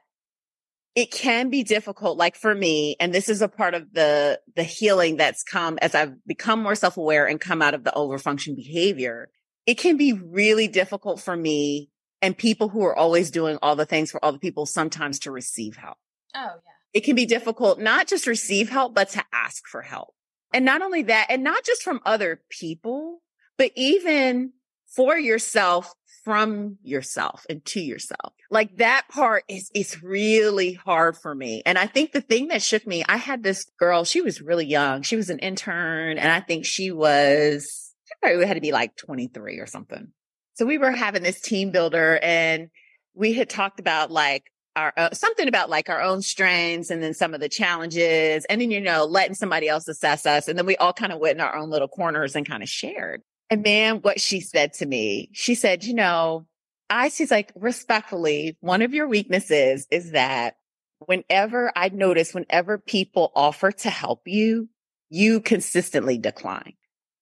it 0.95 1.11
can 1.11 1.51
be 1.51 1.63
difficult 1.63 2.17
like 2.17 2.35
for 2.35 2.55
me 2.55 2.95
and 2.99 3.13
this 3.13 3.29
is 3.29 3.43
a 3.43 3.47
part 3.47 3.75
of 3.75 3.93
the 3.93 4.39
the 4.55 4.63
healing 4.63 5.15
that's 5.15 5.43
come 5.43 5.77
as 5.79 5.93
i've 5.93 6.15
become 6.25 6.63
more 6.63 6.73
self-aware 6.73 7.27
and 7.27 7.39
come 7.39 7.61
out 7.61 7.75
of 7.75 7.83
the 7.83 7.93
overfunction 7.95 8.55
behavior 8.55 9.29
it 9.67 9.77
can 9.77 9.97
be 9.97 10.13
really 10.13 10.67
difficult 10.67 11.19
for 11.19 11.37
me 11.37 11.89
and 12.21 12.35
people 12.35 12.69
who 12.69 12.83
are 12.83 12.95
always 12.95 13.29
doing 13.29 13.59
all 13.61 13.75
the 13.75 13.85
things 13.85 14.09
for 14.09 14.23
all 14.25 14.31
the 14.31 14.39
people 14.39 14.65
sometimes 14.65 15.19
to 15.19 15.31
receive 15.31 15.75
help 15.75 15.97
Oh, 16.33 16.39
yeah. 16.39 16.71
it 16.93 17.01
can 17.01 17.15
be 17.15 17.25
difficult 17.25 17.79
not 17.79 18.07
just 18.07 18.25
receive 18.25 18.69
help 18.69 18.95
but 18.95 19.09
to 19.09 19.23
ask 19.31 19.67
for 19.67 19.83
help 19.83 20.15
and 20.53 20.65
not 20.65 20.81
only 20.81 21.03
that 21.03 21.27
and 21.29 21.43
not 21.43 21.63
just 21.63 21.83
from 21.83 22.01
other 22.05 22.41
people 22.49 23.21
but 23.57 23.71
even 23.75 24.53
for 24.87 25.17
yourself 25.17 25.93
from 26.27 26.77
yourself 26.83 27.45
and 27.49 27.63
to 27.63 27.79
yourself. 27.79 28.33
Like 28.51 28.75
that 28.79 29.05
part 29.09 29.45
is, 29.47 29.71
is 29.73 30.03
really 30.03 30.73
hard 30.73 31.15
for 31.15 31.33
me. 31.33 31.61
And 31.65 31.77
I 31.77 31.87
think 31.87 32.11
the 32.11 32.19
thing 32.19 32.49
that 32.49 32.61
shook 32.61 32.85
me, 32.85 33.05
I 33.07 33.15
had 33.15 33.43
this 33.43 33.65
girl, 33.79 34.03
she 34.03 34.19
was 34.19 34.41
really 34.41 34.65
young. 34.65 35.03
She 35.03 35.15
was 35.15 35.29
an 35.29 35.39
intern 35.39 36.17
and 36.17 36.29
I 36.29 36.41
think 36.41 36.65
she 36.65 36.91
was, 36.91 37.86
probably 38.21 38.45
had 38.45 38.55
to 38.55 38.61
be 38.61 38.71
like 38.71 38.95
23 38.97 39.59
or 39.59 39.65
something. 39.65 40.11
So 40.55 40.65
we 40.65 40.77
were 40.77 40.91
having 40.91 41.23
this 41.23 41.39
team 41.39 41.71
builder 41.71 42.19
and 42.21 42.69
we 43.13 43.33
had 43.33 43.49
talked 43.49 43.79
about 43.79 44.11
like 44.11 44.51
our, 44.75 44.93
uh, 44.95 45.09
something 45.11 45.47
about 45.47 45.69
like 45.69 45.89
our 45.89 46.01
own 46.01 46.21
strengths 46.21 46.89
and 46.89 47.01
then 47.01 47.13
some 47.13 47.33
of 47.33 47.39
the 47.39 47.49
challenges 47.49 48.45
and 48.45 48.61
then, 48.61 48.71
you 48.71 48.81
know, 48.81 49.05
letting 49.05 49.35
somebody 49.35 49.67
else 49.67 49.87
assess 49.87 50.25
us. 50.25 50.47
And 50.47 50.57
then 50.57 50.65
we 50.65 50.77
all 50.77 50.93
kind 50.93 51.11
of 51.11 51.19
went 51.19 51.37
in 51.37 51.41
our 51.41 51.55
own 51.55 51.69
little 51.69 51.87
corners 51.87 52.35
and 52.35 52.47
kind 52.47 52.63
of 52.63 52.69
shared. 52.69 53.21
And 53.49 53.63
man, 53.63 53.97
what 53.97 54.19
she 54.19 54.39
said 54.39 54.73
to 54.73 54.85
me, 54.85 55.29
she 55.33 55.55
said, 55.55 55.83
you 55.83 55.93
know, 55.93 56.45
I, 56.89 57.09
she's 57.09 57.31
like, 57.31 57.51
respectfully, 57.55 58.57
one 58.59 58.81
of 58.81 58.93
your 58.93 59.07
weaknesses 59.07 59.87
is 59.91 60.11
that 60.11 60.55
whenever 60.99 61.71
I 61.75 61.89
notice, 61.89 62.33
whenever 62.33 62.77
people 62.77 63.31
offer 63.35 63.71
to 63.71 63.89
help 63.89 64.21
you, 64.25 64.69
you 65.09 65.39
consistently 65.39 66.17
decline. 66.17 66.73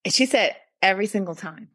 And 0.03 0.13
she 0.13 0.25
said, 0.25 0.55
every 0.85 1.07
single 1.07 1.35
time. 1.35 1.69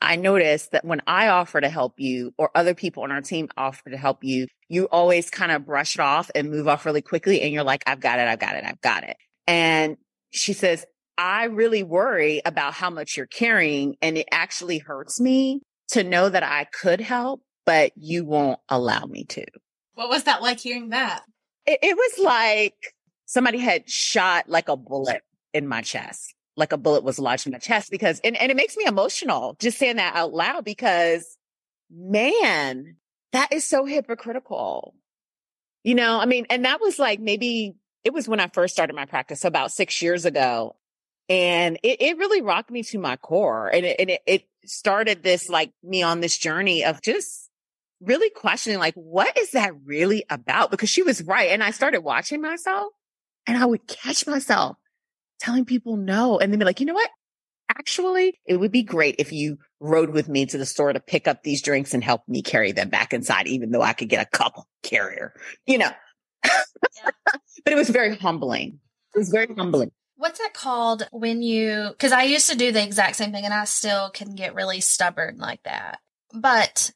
I 0.00 0.16
noticed 0.16 0.72
that 0.72 0.84
when 0.84 1.00
I 1.06 1.28
offer 1.28 1.60
to 1.60 1.68
help 1.68 1.94
you 1.98 2.34
or 2.38 2.50
other 2.54 2.74
people 2.74 3.04
on 3.04 3.12
our 3.12 3.20
team 3.20 3.48
offer 3.56 3.90
to 3.90 3.96
help 3.96 4.22
you, 4.22 4.46
you 4.68 4.84
always 4.86 5.30
kind 5.30 5.50
of 5.50 5.64
brush 5.64 5.94
it 5.96 6.00
off 6.00 6.30
and 6.34 6.50
move 6.50 6.68
off 6.68 6.84
really 6.84 7.02
quickly. 7.02 7.40
And 7.40 7.52
you're 7.52 7.64
like, 7.64 7.82
I've 7.86 8.00
got 8.00 8.18
it. 8.18 8.28
I've 8.28 8.38
got 8.38 8.54
it. 8.56 8.64
I've 8.64 8.80
got 8.80 9.04
it. 9.04 9.16
And 9.46 9.96
she 10.30 10.52
says, 10.52 10.84
I 11.16 11.44
really 11.44 11.82
worry 11.82 12.42
about 12.44 12.74
how 12.74 12.90
much 12.90 13.16
you're 13.16 13.26
carrying 13.26 13.96
and 14.02 14.18
it 14.18 14.28
actually 14.30 14.78
hurts 14.78 15.20
me 15.20 15.62
to 15.88 16.04
know 16.04 16.28
that 16.28 16.42
I 16.42 16.64
could 16.64 17.00
help, 17.00 17.42
but 17.64 17.92
you 17.96 18.24
won't 18.24 18.60
allow 18.68 19.04
me 19.04 19.24
to. 19.24 19.44
What 19.94 20.08
was 20.08 20.24
that 20.24 20.42
like 20.42 20.60
hearing 20.60 20.90
that? 20.90 21.22
It, 21.66 21.80
it 21.82 21.96
was 21.96 22.24
like 22.24 22.94
somebody 23.26 23.58
had 23.58 23.88
shot 23.88 24.48
like 24.48 24.68
a 24.68 24.76
bullet 24.76 25.22
in 25.52 25.66
my 25.66 25.80
chest, 25.80 26.34
like 26.58 26.72
a 26.72 26.76
bullet 26.76 27.04
was 27.04 27.18
lodged 27.18 27.46
in 27.46 27.52
my 27.52 27.58
chest 27.58 27.90
because, 27.90 28.20
and, 28.24 28.36
and 28.36 28.50
it 28.50 28.56
makes 28.56 28.76
me 28.76 28.84
emotional 28.86 29.56
just 29.60 29.78
saying 29.78 29.96
that 29.96 30.16
out 30.16 30.32
loud 30.32 30.64
because 30.64 31.38
man, 31.90 32.96
that 33.32 33.52
is 33.52 33.64
so 33.64 33.84
hypocritical. 33.84 34.94
You 35.84 35.94
know, 35.94 36.18
I 36.18 36.26
mean, 36.26 36.46
and 36.50 36.64
that 36.64 36.80
was 36.80 36.98
like 36.98 37.20
maybe 37.20 37.76
it 38.04 38.12
was 38.12 38.28
when 38.28 38.40
I 38.40 38.48
first 38.48 38.74
started 38.74 38.96
my 38.96 39.06
practice 39.06 39.40
so 39.40 39.48
about 39.48 39.72
six 39.72 40.02
years 40.02 40.24
ago. 40.24 40.74
And 41.28 41.78
it, 41.82 42.00
it 42.00 42.18
really 42.18 42.40
rocked 42.40 42.70
me 42.70 42.82
to 42.84 42.98
my 42.98 43.16
core. 43.16 43.68
And 43.68 43.84
it, 43.86 43.96
and 44.00 44.10
it, 44.10 44.22
it 44.26 44.44
started 44.64 45.22
this 45.22 45.48
like 45.48 45.72
me 45.82 46.02
on 46.02 46.20
this 46.20 46.36
journey 46.36 46.84
of 46.84 47.02
just 47.02 47.50
really 48.00 48.30
questioning, 48.30 48.78
like, 48.78 48.94
what 48.94 49.36
is 49.36 49.52
that 49.52 49.72
really 49.84 50.24
about? 50.30 50.70
Because 50.70 50.88
she 50.88 51.02
was 51.02 51.22
right. 51.22 51.50
And 51.50 51.62
I 51.62 51.70
started 51.70 52.00
watching 52.00 52.40
myself 52.40 52.92
and 53.46 53.56
I 53.56 53.66
would 53.66 53.86
catch 53.86 54.26
myself 54.26 54.76
telling 55.38 55.64
people 55.64 55.96
no. 55.96 56.38
And 56.38 56.52
then 56.52 56.58
be 56.58 56.64
like, 56.64 56.80
you 56.80 56.86
know 56.86 56.94
what? 56.94 57.10
Actually, 57.70 58.38
it 58.46 58.56
would 58.56 58.72
be 58.72 58.82
great 58.82 59.16
if 59.18 59.32
you 59.32 59.58
rode 59.80 60.10
with 60.10 60.28
me 60.28 60.46
to 60.46 60.58
the 60.58 60.66
store 60.66 60.92
to 60.92 61.00
pick 61.00 61.28
up 61.28 61.42
these 61.42 61.62
drinks 61.62 61.92
and 61.92 62.02
help 62.02 62.22
me 62.26 62.42
carry 62.42 62.72
them 62.72 62.88
back 62.88 63.12
inside, 63.12 63.46
even 63.46 63.70
though 63.70 63.82
I 63.82 63.92
could 63.92 64.08
get 64.08 64.26
a 64.26 64.36
couple 64.36 64.66
carrier, 64.82 65.34
you 65.66 65.78
know. 65.78 65.90
but 66.42 67.72
it 67.72 67.76
was 67.76 67.90
very 67.90 68.16
humbling. 68.16 68.80
It 69.14 69.18
was 69.18 69.28
very 69.28 69.54
humbling. 69.54 69.92
What's 70.16 70.38
that 70.38 70.54
called 70.54 71.06
when 71.12 71.42
you, 71.42 71.88
because 71.90 72.10
I 72.10 72.24
used 72.24 72.50
to 72.50 72.56
do 72.56 72.72
the 72.72 72.82
exact 72.82 73.16
same 73.16 73.32
thing 73.32 73.44
and 73.44 73.54
I 73.54 73.64
still 73.66 74.10
can 74.10 74.34
get 74.34 74.54
really 74.54 74.80
stubborn 74.80 75.38
like 75.38 75.62
that. 75.62 76.00
But 76.34 76.90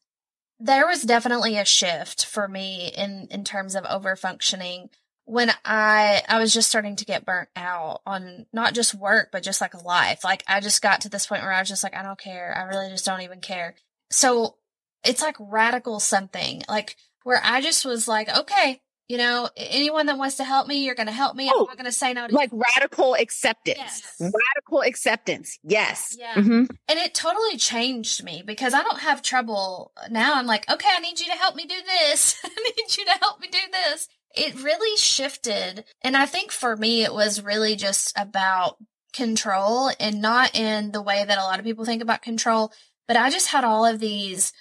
there 0.59 0.87
was 0.87 1.03
definitely 1.03 1.57
a 1.57 1.65
shift 1.65 2.25
for 2.25 2.49
me 2.49 2.91
in, 2.97 3.29
in 3.31 3.45
terms 3.45 3.75
of 3.75 3.85
over 3.85 4.17
functioning 4.17 4.89
when 5.25 5.51
I, 5.65 6.23
I 6.29 6.39
was 6.39 6.53
just 6.53 6.69
starting 6.69 6.97
to 6.97 7.05
get 7.05 7.25
burnt 7.25 7.49
out 7.57 8.01
on 8.07 8.47
not 8.53 8.75
just 8.75 8.95
work, 8.95 9.29
but 9.33 9.43
just 9.43 9.61
like 9.61 9.85
life. 9.85 10.25
Like 10.25 10.43
I 10.49 10.61
just 10.61 10.83
got 10.83 11.03
to 11.03 11.09
this 11.09 11.27
point 11.27 11.43
where 11.43 11.53
I 11.53 11.61
was 11.61 11.69
just 11.69 11.85
like, 11.85 11.97
I 11.97 12.03
don't 12.03 12.19
care. 12.19 12.55
I 12.57 12.63
really 12.63 12.91
just 12.91 13.05
don't 13.07 13.21
even 13.23 13.41
care. 13.41 13.75
So 14.11 14.57
it's 15.05 15.23
like 15.23 15.37
radical 15.39 16.01
something 16.01 16.63
like 16.69 16.97
where 17.25 17.41
I 17.43 17.61
just 17.61 17.85
was 17.85 18.09
like, 18.09 18.29
okay, 18.37 18.81
you 19.09 19.19
know, 19.19 19.49
anyone 19.57 20.07
that 20.07 20.17
wants 20.17 20.37
to 20.37 20.45
help 20.45 20.67
me, 20.67 20.85
you're 20.85 20.95
going 20.95 21.07
to 21.07 21.13
help 21.13 21.37
me. 21.37 21.51
Oh, 21.53 21.61
I'm 21.61 21.67
not 21.67 21.77
going 21.77 21.85
to 21.87 21.93
say 21.93 22.15
no 22.15 22.27
to 22.27 22.35
Like 22.35 22.51
radical 22.53 23.15
acceptance. 23.15 23.79
Yes. 23.79 24.17
Radical 24.21 24.83
acceptance. 24.83 25.59
Yes. 25.63 26.17
Yeah. 26.19 26.35
Mhm. 26.35 26.69
And 26.89 26.99
it 26.99 27.13
totally 27.15 27.57
changed 27.59 28.25
me 28.25 28.43
because 28.45 28.75
I 28.75 28.83
don't 28.83 29.01
have 29.01 29.21
trouble 29.23 29.93
now. 30.11 30.35
I'm 30.35 30.47
like, 30.47 30.71
okay, 30.71 30.89
I 30.95 31.01
need 31.01 31.21
you 31.21 31.27
to 31.27 31.33
help 31.33 31.57
me 31.57 31.65
do 31.65 31.75
this. 31.85 32.37
I 32.45 32.49
need 32.49 32.97
you 32.97 33.05
to 33.05 33.19
help 33.21 33.41
me 33.41 33.49
do 33.49 33.59
this. 33.71 34.09
It 34.35 34.63
really 34.63 34.97
shifted. 34.97 35.85
And 36.03 36.17
I 36.17 36.27
think 36.27 36.53
for 36.53 36.77
me, 36.77 37.03
it 37.03 37.13
was 37.13 37.43
really 37.43 37.77
just 37.77 38.13
about 38.17 38.77
control 39.13 39.91
and 40.01 40.23
not 40.23 40.55
in 40.55 40.93
the 40.93 41.03
way 41.03 41.25
that 41.25 41.39
a 41.39 41.43
lot 41.43 41.59
of 41.59 41.65
people 41.65 41.85
think 41.85 42.03
about 42.03 42.23
control. 42.23 42.73
But 43.07 43.17
I 43.17 43.31
just 43.31 43.49
had 43.49 43.65
all 43.65 43.85
of 43.85 44.01
these 44.01 44.53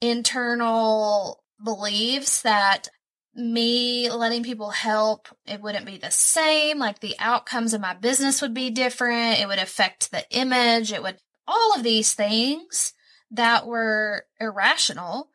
internal 0.00 1.42
beliefs 1.62 2.42
that 2.42 2.88
me 3.34 4.10
letting 4.10 4.42
people 4.42 4.70
help, 4.70 5.28
it 5.46 5.60
wouldn't 5.60 5.86
be 5.86 5.96
the 5.96 6.10
same. 6.10 6.78
Like 6.78 7.00
the 7.00 7.14
outcomes 7.18 7.74
of 7.74 7.80
my 7.80 7.94
business 7.94 8.42
would 8.42 8.54
be 8.54 8.70
different. 8.70 9.40
It 9.40 9.46
would 9.46 9.58
affect 9.58 10.10
the 10.10 10.24
image. 10.30 10.92
It 10.92 11.02
would, 11.02 11.18
all 11.46 11.74
of 11.74 11.82
these 11.82 12.14
things 12.14 12.92
that 13.30 13.66
were 13.66 14.24
irrational. 14.40 15.29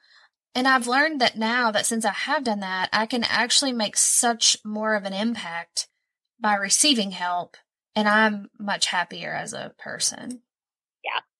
And 0.55 0.67
I've 0.67 0.87
learned 0.87 1.19
that 1.21 1.37
now 1.37 1.69
that 1.71 1.85
since 1.85 2.05
I 2.05 2.13
have 2.13 2.45
done 2.45 2.61
that, 2.61 2.89
I 2.93 3.05
can 3.05 3.25
actually 3.25 3.73
make 3.73 3.97
such 3.97 4.57
more 4.63 4.95
of 4.95 5.03
an 5.03 5.13
impact 5.13 5.89
by 6.39 6.55
receiving 6.55 7.11
help. 7.11 7.57
And 7.93 8.07
I'm 8.07 8.49
much 8.57 8.87
happier 8.87 9.33
as 9.33 9.53
a 9.53 9.73
person. 9.77 10.41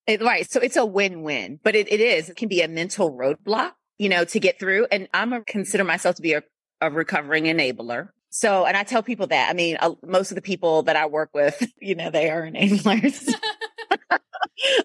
It- 0.08 0.22
right. 0.22 0.50
So 0.50 0.60
it's 0.60 0.78
a 0.78 0.86
win-win, 0.86 1.60
but 1.64 1.76
it, 1.76 1.92
it 1.92 2.00
is, 2.00 2.30
it 2.30 2.38
can 2.38 2.50
be 2.50 2.62
a 2.62 2.68
mental 2.68 3.12
roadblock, 3.12 3.72
you 3.98 4.10
know, 4.10 4.24
to 4.26 4.40
get 4.40 4.60
through. 4.60 4.88
And 4.92 5.08
I'm 5.14 5.34
a, 5.34 5.42
consider 5.42 5.84
myself 5.84 6.16
to 6.18 6.22
be 6.22 6.34
a, 6.34 6.44
a 6.82 6.92
recovering 6.92 7.46
enabler. 7.46 8.10
So, 8.30 8.66
and 8.66 8.76
I 8.76 8.84
tell 8.84 9.02
people 9.02 9.28
that, 9.28 9.50
I 9.50 9.54
mean, 9.54 9.78
uh, 9.80 9.94
most 10.06 10.32
of 10.32 10.36
the 10.36 10.42
people 10.42 10.84
that 10.84 10.96
I 10.96 11.06
work 11.06 11.30
with, 11.34 11.72
you 11.80 11.96
know, 11.96 12.12
they 12.12 12.30
are 12.30 12.44
enablers. 12.44 13.34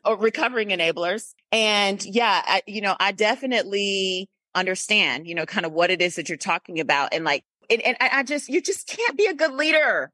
or 0.05 0.17
recovering 0.17 0.69
enablers. 0.69 1.33
And 1.53 2.05
yeah, 2.05 2.43
I, 2.45 2.63
you 2.67 2.81
know, 2.81 2.97
I 2.99 3.13
definitely 3.13 4.29
understand, 4.55 5.27
you 5.27 5.35
know, 5.35 5.47
kind 5.47 5.67
of 5.67 5.73
what 5.73 5.91
it 5.91 6.03
is 6.03 6.17
that 6.17 6.29
you're 6.29 6.39
talking 6.39 6.81
about. 6.81 7.15
And 7.15 7.25
like, 7.25 7.45
and, 7.69 7.81
and 7.83 7.97
I 8.01 8.23
just, 8.23 8.49
you 8.49 8.61
just 8.61 8.89
can't 8.89 9.17
be 9.17 9.27
a 9.27 9.35
good 9.35 9.53
leader 9.53 10.11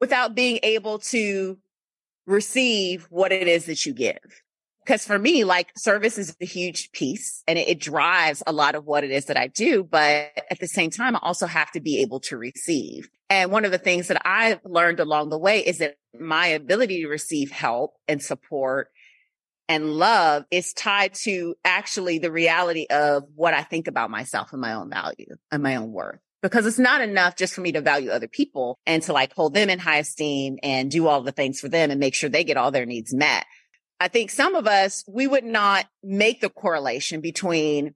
without 0.00 0.34
being 0.34 0.58
able 0.62 0.98
to 0.98 1.58
receive 2.26 3.06
what 3.10 3.32
it 3.32 3.46
is 3.46 3.66
that 3.66 3.84
you 3.84 3.92
give. 3.92 4.42
Because 4.84 5.06
for 5.06 5.18
me, 5.18 5.44
like 5.44 5.72
service 5.76 6.18
is 6.18 6.36
a 6.40 6.44
huge 6.44 6.92
piece 6.92 7.42
and 7.48 7.58
it, 7.58 7.68
it, 7.68 7.80
drives 7.80 8.42
a 8.46 8.52
lot 8.52 8.74
of 8.74 8.84
what 8.84 9.02
it 9.02 9.10
is 9.10 9.26
that 9.26 9.36
I 9.36 9.46
do. 9.46 9.82
But 9.82 10.30
at 10.50 10.60
the 10.60 10.66
same 10.66 10.90
time, 10.90 11.16
I 11.16 11.20
also 11.22 11.46
have 11.46 11.70
to 11.72 11.80
be 11.80 12.02
able 12.02 12.20
to 12.20 12.36
receive. 12.36 13.08
And 13.30 13.50
one 13.50 13.64
of 13.64 13.70
the 13.70 13.78
things 13.78 14.08
that 14.08 14.20
I've 14.26 14.60
learned 14.64 15.00
along 15.00 15.30
the 15.30 15.38
way 15.38 15.60
is 15.60 15.78
that 15.78 15.96
my 16.18 16.48
ability 16.48 17.02
to 17.02 17.08
receive 17.08 17.50
help 17.50 17.94
and 18.06 18.22
support 18.22 18.90
and 19.68 19.94
love 19.94 20.44
is 20.50 20.72
tied 20.72 21.14
to 21.14 21.54
actually 21.64 22.18
the 22.18 22.30
reality 22.30 22.86
of 22.90 23.24
what 23.34 23.54
I 23.54 23.62
think 23.62 23.88
about 23.88 24.10
myself 24.10 24.52
and 24.52 24.60
my 24.60 24.74
own 24.74 24.90
value 24.90 25.36
and 25.50 25.62
my 25.62 25.76
own 25.76 25.92
worth. 25.92 26.20
Because 26.42 26.66
it's 26.66 26.78
not 26.78 27.00
enough 27.00 27.36
just 27.36 27.54
for 27.54 27.62
me 27.62 27.72
to 27.72 27.80
value 27.80 28.10
other 28.10 28.28
people 28.28 28.78
and 28.84 29.02
to 29.04 29.14
like 29.14 29.32
hold 29.32 29.54
them 29.54 29.70
in 29.70 29.78
high 29.78 29.96
esteem 29.96 30.58
and 30.62 30.90
do 30.90 31.06
all 31.06 31.22
the 31.22 31.32
things 31.32 31.58
for 31.58 31.70
them 31.70 31.90
and 31.90 31.98
make 31.98 32.14
sure 32.14 32.28
they 32.28 32.44
get 32.44 32.58
all 32.58 32.70
their 32.70 32.84
needs 32.84 33.14
met. 33.14 33.46
I 34.04 34.08
think 34.08 34.30
some 34.30 34.54
of 34.54 34.66
us, 34.66 35.02
we 35.08 35.26
would 35.26 35.44
not 35.44 35.86
make 36.02 36.42
the 36.42 36.50
correlation 36.50 37.22
between 37.22 37.94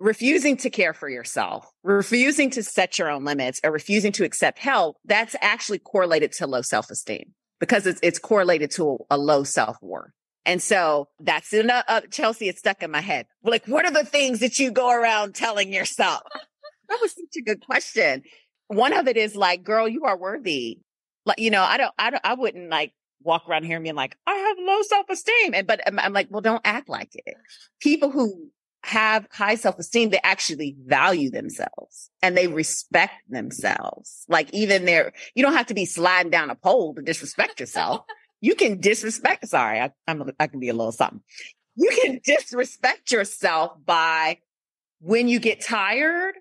refusing 0.00 0.56
to 0.56 0.70
care 0.70 0.92
for 0.92 1.08
yourself, 1.08 1.70
refusing 1.84 2.50
to 2.50 2.64
set 2.64 2.98
your 2.98 3.08
own 3.08 3.24
limits 3.24 3.60
or 3.62 3.70
refusing 3.70 4.10
to 4.10 4.24
accept 4.24 4.58
help. 4.58 4.96
That's 5.04 5.36
actually 5.40 5.78
correlated 5.78 6.32
to 6.32 6.48
low 6.48 6.62
self 6.62 6.90
esteem 6.90 7.32
because 7.60 7.86
it's, 7.86 8.00
it's 8.02 8.18
correlated 8.18 8.72
to 8.72 8.98
a, 9.08 9.14
a 9.14 9.18
low 9.18 9.44
self 9.44 9.76
worth. 9.80 10.10
And 10.46 10.60
so 10.60 11.06
that's 11.20 11.52
enough. 11.52 11.84
Chelsea, 12.10 12.48
it's 12.48 12.58
stuck 12.58 12.82
in 12.82 12.90
my 12.90 13.00
head. 13.00 13.26
Like, 13.44 13.66
what 13.66 13.84
are 13.84 13.92
the 13.92 14.04
things 14.04 14.40
that 14.40 14.58
you 14.58 14.72
go 14.72 14.90
around 14.90 15.36
telling 15.36 15.72
yourself? 15.72 16.22
that 16.88 16.98
was 17.00 17.12
such 17.12 17.36
a 17.38 17.42
good 17.42 17.64
question. 17.64 18.24
One 18.66 18.92
of 18.92 19.06
it 19.06 19.16
is 19.16 19.36
like, 19.36 19.62
girl, 19.62 19.86
you 19.86 20.06
are 20.06 20.18
worthy. 20.18 20.80
Like, 21.24 21.38
you 21.38 21.52
know, 21.52 21.62
I 21.62 21.76
don't, 21.76 21.94
I 21.96 22.10
don't, 22.10 22.24
I 22.24 22.34
wouldn't 22.34 22.68
like 22.68 22.94
walk 23.22 23.48
around 23.48 23.64
here 23.64 23.76
and 23.76 23.82
being 23.82 23.96
like, 23.96 24.16
I 24.26 24.34
have 24.34 24.56
low 24.58 24.82
self 24.82 25.08
esteem. 25.08 25.54
And, 25.54 25.66
but 25.66 25.80
I'm, 25.86 25.98
I'm 25.98 26.12
like, 26.12 26.28
well, 26.30 26.40
don't 26.40 26.62
act 26.64 26.88
like 26.88 27.14
it. 27.14 27.34
People 27.80 28.10
who 28.10 28.48
have 28.82 29.26
high 29.32 29.56
self 29.56 29.78
esteem, 29.78 30.10
they 30.10 30.20
actually 30.22 30.76
value 30.84 31.30
themselves 31.30 32.10
and 32.22 32.36
they 32.36 32.46
respect 32.46 33.14
themselves. 33.28 34.24
Like 34.28 34.52
even 34.52 34.84
their, 34.84 35.12
you 35.34 35.42
don't 35.42 35.54
have 35.54 35.66
to 35.66 35.74
be 35.74 35.84
sliding 35.84 36.30
down 36.30 36.50
a 36.50 36.54
pole 36.54 36.94
to 36.94 37.02
disrespect 37.02 37.60
yourself. 37.60 38.04
you 38.40 38.54
can 38.54 38.80
disrespect. 38.80 39.46
Sorry, 39.48 39.80
I, 39.80 39.90
I'm, 40.06 40.30
I 40.38 40.46
can 40.46 40.60
be 40.60 40.68
a 40.68 40.74
little 40.74 40.92
something. 40.92 41.20
You 41.74 41.90
can 42.02 42.20
disrespect 42.24 43.12
yourself 43.12 43.72
by 43.84 44.38
when 45.00 45.28
you 45.28 45.40
get 45.40 45.60
tired, 45.60 46.36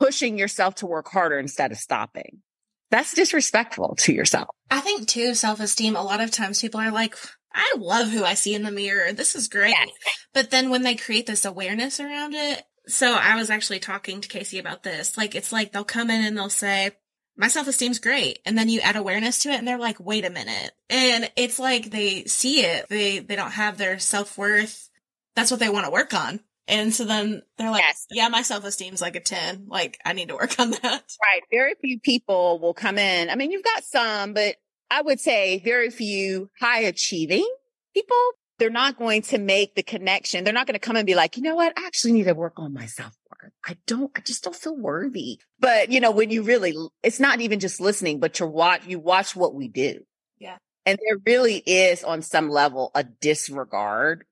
pushing 0.00 0.38
yourself 0.38 0.76
to 0.76 0.86
work 0.86 1.08
harder 1.08 1.38
instead 1.38 1.72
of 1.72 1.78
stopping. 1.78 2.42
That's 2.90 3.14
disrespectful 3.14 3.96
to 4.00 4.12
yourself. 4.12 4.48
I 4.70 4.80
think 4.80 5.08
too, 5.08 5.34
self 5.34 5.60
esteem, 5.60 5.96
a 5.96 6.02
lot 6.02 6.20
of 6.20 6.30
times 6.30 6.60
people 6.60 6.80
are 6.80 6.90
like, 6.90 7.14
I 7.52 7.74
love 7.78 8.08
who 8.08 8.24
I 8.24 8.34
see 8.34 8.54
in 8.54 8.62
the 8.62 8.70
mirror. 8.70 9.12
This 9.12 9.34
is 9.34 9.48
great. 9.48 9.70
Yes. 9.70 9.90
But 10.32 10.50
then 10.50 10.70
when 10.70 10.82
they 10.82 10.94
create 10.94 11.26
this 11.26 11.44
awareness 11.44 12.00
around 12.00 12.34
it, 12.34 12.62
so 12.86 13.14
I 13.14 13.36
was 13.36 13.50
actually 13.50 13.80
talking 13.80 14.20
to 14.20 14.28
Kasey 14.28 14.58
about 14.58 14.82
this. 14.82 15.16
Like, 15.16 15.34
it's 15.34 15.52
like 15.52 15.72
they'll 15.72 15.84
come 15.84 16.10
in 16.10 16.24
and 16.24 16.36
they'll 16.36 16.48
say, 16.48 16.92
my 17.36 17.48
self 17.48 17.68
esteem's 17.68 18.00
great. 18.00 18.40
And 18.44 18.58
then 18.58 18.68
you 18.68 18.80
add 18.80 18.96
awareness 18.96 19.38
to 19.40 19.50
it 19.50 19.58
and 19.58 19.66
they're 19.66 19.78
like, 19.78 20.00
wait 20.00 20.24
a 20.24 20.30
minute. 20.30 20.72
And 20.90 21.30
it's 21.36 21.58
like 21.58 21.90
they 21.90 22.24
see 22.24 22.62
it. 22.62 22.88
They, 22.88 23.20
they 23.20 23.36
don't 23.36 23.52
have 23.52 23.78
their 23.78 23.98
self 23.98 24.36
worth. 24.36 24.90
That's 25.36 25.50
what 25.50 25.60
they 25.60 25.68
want 25.68 25.86
to 25.86 25.92
work 25.92 26.12
on. 26.14 26.40
And 26.68 26.94
so 26.94 27.04
then 27.04 27.42
they're 27.56 27.70
like, 27.70 27.82
yes. 27.82 28.06
yeah, 28.10 28.28
my 28.28 28.42
self 28.42 28.64
esteem's 28.64 29.00
like 29.00 29.16
a 29.16 29.20
10. 29.20 29.66
Like 29.68 29.98
I 30.04 30.12
need 30.12 30.28
to 30.28 30.34
work 30.34 30.60
on 30.60 30.70
that. 30.70 30.82
Right. 30.82 31.42
Very 31.50 31.74
few 31.80 31.98
people 31.98 32.60
will 32.60 32.74
come 32.74 32.98
in. 32.98 33.30
I 33.30 33.34
mean, 33.34 33.50
you've 33.50 33.64
got 33.64 33.84
some, 33.84 34.34
but 34.34 34.56
I 34.90 35.02
would 35.02 35.18
say 35.18 35.60
very 35.64 35.90
few 35.90 36.50
high 36.60 36.80
achieving 36.80 37.48
people. 37.94 38.16
They're 38.58 38.70
not 38.70 38.98
going 38.98 39.22
to 39.22 39.38
make 39.38 39.76
the 39.76 39.82
connection. 39.82 40.44
They're 40.44 40.52
not 40.52 40.66
going 40.66 40.74
to 40.74 40.80
come 40.80 40.96
and 40.96 41.06
be 41.06 41.14
like, 41.14 41.36
you 41.36 41.42
know 41.42 41.54
what? 41.54 41.72
I 41.78 41.86
actually 41.86 42.12
need 42.12 42.24
to 42.24 42.34
work 42.34 42.54
on 42.56 42.74
myself 42.74 43.14
work. 43.30 43.52
I 43.66 43.76
don't, 43.86 44.10
I 44.16 44.20
just 44.20 44.44
don't 44.44 44.56
feel 44.56 44.76
worthy. 44.76 45.38
But 45.60 45.90
you 45.90 46.00
know, 46.00 46.10
when 46.10 46.30
you 46.30 46.42
really, 46.42 46.74
it's 47.02 47.20
not 47.20 47.40
even 47.40 47.60
just 47.60 47.80
listening, 47.80 48.20
but 48.20 48.38
you 48.40 48.46
watch, 48.46 48.86
you 48.86 48.98
watch 48.98 49.36
what 49.36 49.54
we 49.54 49.68
do. 49.68 50.00
Yeah. 50.38 50.58
And 50.86 50.98
there 50.98 51.18
really 51.26 51.58
is 51.58 52.02
on 52.04 52.22
some 52.22 52.48
level 52.48 52.90
a 52.94 53.04
disregard 53.04 54.24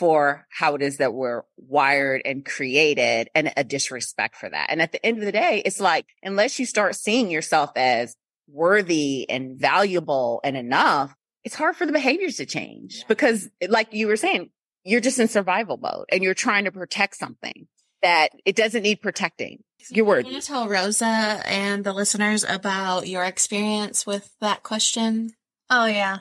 for 0.00 0.46
how 0.48 0.74
it 0.76 0.80
is 0.80 0.96
that 0.96 1.12
we're 1.12 1.42
wired 1.58 2.22
and 2.24 2.42
created 2.42 3.28
and 3.34 3.52
a 3.54 3.62
disrespect 3.62 4.34
for 4.34 4.48
that. 4.48 4.68
And 4.70 4.80
at 4.80 4.92
the 4.92 5.04
end 5.04 5.18
of 5.18 5.26
the 5.26 5.30
day, 5.30 5.60
it's 5.62 5.78
like, 5.78 6.06
unless 6.22 6.58
you 6.58 6.64
start 6.64 6.94
seeing 6.94 7.30
yourself 7.30 7.70
as 7.76 8.16
worthy 8.48 9.28
and 9.28 9.60
valuable 9.60 10.40
and 10.42 10.56
enough, 10.56 11.14
it's 11.44 11.54
hard 11.54 11.76
for 11.76 11.84
the 11.84 11.92
behaviors 11.92 12.36
to 12.36 12.46
change 12.46 13.00
yeah. 13.00 13.04
because 13.08 13.50
like 13.68 13.92
you 13.92 14.06
were 14.06 14.16
saying, 14.16 14.48
you're 14.84 15.02
just 15.02 15.18
in 15.18 15.28
survival 15.28 15.76
mode 15.76 16.06
and 16.10 16.22
you're 16.22 16.32
trying 16.32 16.64
to 16.64 16.72
protect 16.72 17.16
something 17.16 17.68
that 18.00 18.30
it 18.46 18.56
doesn't 18.56 18.82
need 18.82 19.02
protecting. 19.02 19.62
Your 19.90 20.06
word. 20.06 20.24
Can 20.24 20.32
you 20.32 20.40
tell 20.40 20.66
Rosa 20.66 21.42
and 21.44 21.84
the 21.84 21.92
listeners 21.92 22.42
about 22.42 23.06
your 23.06 23.24
experience 23.24 24.06
with 24.06 24.30
that 24.40 24.62
question? 24.62 25.34
Oh, 25.68 25.84
yeah. 25.84 26.20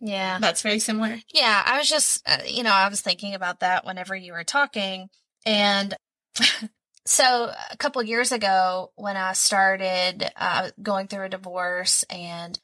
Yeah. 0.00 0.38
That's 0.40 0.62
very 0.62 0.78
similar. 0.78 1.18
Yeah. 1.32 1.62
I 1.64 1.78
was 1.78 1.88
just, 1.88 2.28
uh, 2.28 2.38
you 2.46 2.62
know, 2.62 2.72
I 2.72 2.88
was 2.88 3.00
thinking 3.00 3.34
about 3.34 3.60
that 3.60 3.84
whenever 3.84 4.14
you 4.14 4.32
were 4.32 4.44
talking. 4.44 5.08
And 5.44 5.94
so 7.04 7.52
a 7.70 7.76
couple 7.76 8.02
years 8.02 8.32
ago, 8.32 8.92
when 8.96 9.16
I 9.16 9.32
started 9.32 10.30
uh, 10.36 10.70
going 10.82 11.08
through 11.08 11.24
a 11.24 11.30
divorce 11.30 12.04
and 12.04 12.58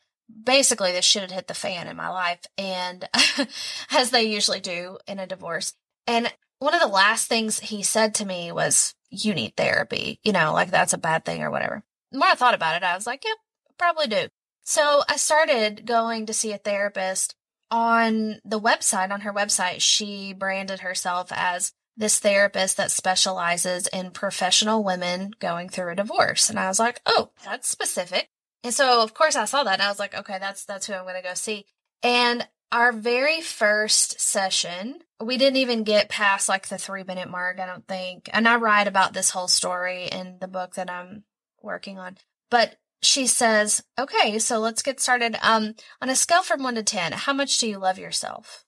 basically 0.44 0.92
this 0.92 1.04
shit 1.04 1.22
had 1.22 1.30
hit 1.30 1.46
the 1.46 1.54
fan 1.54 1.88
in 1.88 1.96
my 1.96 2.08
life 2.08 2.40
and 2.56 3.08
as 3.90 4.10
they 4.10 4.24
usually 4.24 4.60
do 4.60 4.98
in 5.06 5.18
a 5.18 5.26
divorce. 5.26 5.74
And 6.06 6.32
one 6.58 6.74
of 6.74 6.80
the 6.80 6.86
last 6.86 7.28
things 7.28 7.60
he 7.60 7.82
said 7.82 8.14
to 8.16 8.26
me 8.26 8.52
was, 8.52 8.94
You 9.10 9.34
need 9.34 9.56
therapy. 9.56 10.20
You 10.22 10.32
know, 10.32 10.52
like 10.52 10.70
that's 10.70 10.92
a 10.92 10.98
bad 10.98 11.24
thing 11.24 11.42
or 11.42 11.50
whatever. 11.50 11.82
The 12.10 12.18
more 12.18 12.28
I 12.28 12.34
thought 12.34 12.54
about 12.54 12.76
it, 12.76 12.82
I 12.82 12.94
was 12.94 13.06
like, 13.06 13.24
Yeah, 13.24 13.34
probably 13.78 14.06
do. 14.06 14.28
So 14.64 15.02
I 15.08 15.16
started 15.16 15.86
going 15.86 16.26
to 16.26 16.34
see 16.34 16.52
a 16.52 16.58
therapist 16.58 17.34
on 17.70 18.40
the 18.44 18.60
website. 18.60 19.10
On 19.10 19.20
her 19.20 19.32
website, 19.32 19.80
she 19.80 20.32
branded 20.32 20.80
herself 20.80 21.30
as 21.30 21.72
this 21.96 22.18
therapist 22.18 22.76
that 22.76 22.90
specializes 22.90 23.86
in 23.88 24.10
professional 24.10 24.82
women 24.82 25.32
going 25.38 25.68
through 25.68 25.92
a 25.92 25.96
divorce. 25.96 26.50
And 26.50 26.58
I 26.58 26.68
was 26.68 26.78
like, 26.78 27.00
oh, 27.06 27.30
that's 27.44 27.68
specific. 27.68 28.28
And 28.64 28.74
so 28.74 29.02
of 29.02 29.14
course 29.14 29.36
I 29.36 29.44
saw 29.44 29.62
that 29.64 29.74
and 29.74 29.82
I 29.82 29.88
was 29.88 29.98
like, 29.98 30.14
okay, 30.14 30.38
that's 30.40 30.64
that's 30.64 30.86
who 30.86 30.94
I'm 30.94 31.04
gonna 31.04 31.22
go 31.22 31.34
see. 31.34 31.66
And 32.02 32.46
our 32.72 32.90
very 32.90 33.40
first 33.40 34.20
session, 34.20 35.00
we 35.22 35.36
didn't 35.36 35.58
even 35.58 35.84
get 35.84 36.08
past 36.08 36.48
like 36.48 36.68
the 36.68 36.78
three 36.78 37.04
minute 37.04 37.30
mark, 37.30 37.60
I 37.60 37.66
don't 37.66 37.86
think. 37.86 38.28
And 38.32 38.48
I 38.48 38.56
write 38.56 38.88
about 38.88 39.12
this 39.12 39.30
whole 39.30 39.48
story 39.48 40.06
in 40.06 40.38
the 40.40 40.48
book 40.48 40.74
that 40.74 40.90
I'm 40.90 41.24
working 41.62 41.98
on. 41.98 42.16
But 42.50 42.76
she 43.04 43.26
says, 43.26 43.82
okay, 43.98 44.38
so 44.38 44.58
let's 44.58 44.82
get 44.82 45.00
started. 45.00 45.36
Um, 45.42 45.74
on 46.00 46.08
a 46.08 46.16
scale 46.16 46.42
from 46.42 46.62
one 46.62 46.74
to 46.76 46.82
10, 46.82 47.12
how 47.12 47.32
much 47.32 47.58
do 47.58 47.68
you 47.68 47.78
love 47.78 47.98
yourself? 47.98 48.64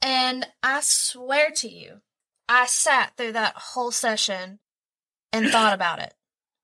And 0.00 0.46
I 0.62 0.80
swear 0.82 1.50
to 1.56 1.68
you, 1.68 2.00
I 2.48 2.66
sat 2.66 3.16
through 3.16 3.32
that 3.32 3.54
whole 3.56 3.90
session 3.90 4.58
and 5.32 5.48
thought 5.50 5.74
about 5.74 6.00
it. 6.00 6.14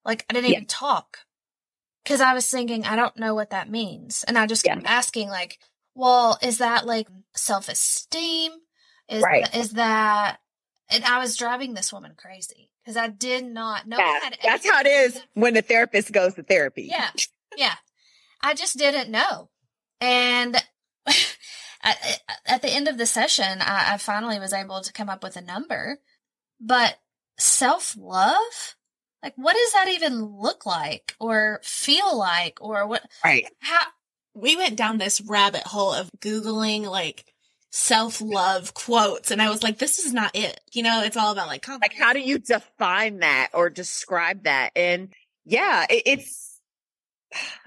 Like 0.05 0.25
I 0.29 0.35
didn't 0.35 0.51
yeah. 0.51 0.57
even 0.57 0.67
talk 0.67 1.19
because 2.03 2.21
I 2.21 2.35
was 2.35 2.51
thinking, 2.51 2.85
I 2.85 2.97
don't 2.97 3.17
know 3.19 3.35
what 3.35 3.51
that 3.51 3.71
means. 3.71 4.25
And 4.27 4.39
I 4.39 4.47
just 4.47 4.65
kept 4.65 4.83
yeah. 4.83 4.91
asking, 4.91 5.29
like, 5.29 5.59
well, 5.95 6.39
is 6.43 6.59
that 6.59 6.87
like 6.87 7.09
self 7.35 7.69
esteem? 7.69 8.53
Is 9.09 9.23
right. 9.23 9.55
is 9.55 9.73
that? 9.73 10.39
And 10.91 11.05
I 11.05 11.19
was 11.19 11.37
driving 11.37 11.75
this 11.75 11.93
woman 11.93 12.15
crazy 12.17 12.71
because 12.89 12.97
I 12.97 13.09
did 13.09 13.45
not 13.45 13.87
know. 13.87 13.99
Yeah, 13.99 14.31
that's 14.43 14.67
how 14.67 14.81
it 14.81 14.87
is 14.87 15.21
when 15.35 15.53
the 15.53 15.61
therapist 15.61 16.11
goes 16.11 16.33
to 16.35 16.43
therapy. 16.43 16.89
Yeah, 16.91 17.11
yeah. 17.55 17.75
I 18.43 18.55
just 18.55 18.79
didn't 18.79 19.11
know, 19.11 19.51
and 20.01 20.57
at, 21.83 22.21
at, 22.47 22.63
the 22.63 22.71
end 22.71 22.89
of 22.89 22.97
the 22.97 23.05
session, 23.05 23.61
I, 23.61 23.95
I 23.95 23.97
finally 23.99 24.39
was 24.39 24.55
able 24.55 24.81
to 24.81 24.93
come 24.93 25.11
up 25.11 25.23
with 25.23 25.37
a 25.37 25.43
number. 25.43 25.99
But 26.59 26.97
self 27.39 27.95
love, 27.99 28.77
like, 29.23 29.35
what 29.37 29.55
does 29.55 29.73
that 29.73 29.89
even 29.89 30.25
look 30.25 30.65
like, 30.65 31.15
or 31.21 31.61
feel 31.63 32.17
like, 32.17 32.57
or 32.63 32.87
what? 32.87 33.03
Right. 33.23 33.45
How 33.61 33.83
we 34.35 34.57
went 34.57 34.77
down 34.77 34.97
this 34.97 35.21
rabbit 35.21 35.65
hole 35.67 35.93
of 35.93 36.11
Googling 36.21 36.87
like 36.87 37.27
self 37.71 38.21
love 38.21 38.75
quotes. 38.75 39.31
And 39.31 39.43
I 39.43 39.51
was 39.51 39.63
like, 39.63 39.79
this 39.79 39.99
is 39.99 40.13
not 40.13 40.31
it. 40.35 40.61
You 40.73 40.83
know, 40.83 41.03
it's 41.03 41.17
all 41.17 41.33
about 41.33 41.49
like, 41.49 41.67
like, 41.69 41.95
how 41.95 42.13
do 42.13 42.21
you 42.21 42.39
define 42.39 43.19
that 43.19 43.51
or 43.53 43.71
describe 43.71 44.45
that? 44.45 44.73
And 44.75 45.13
yeah, 45.45 45.87
it, 45.89 46.03
it's, 46.07 46.61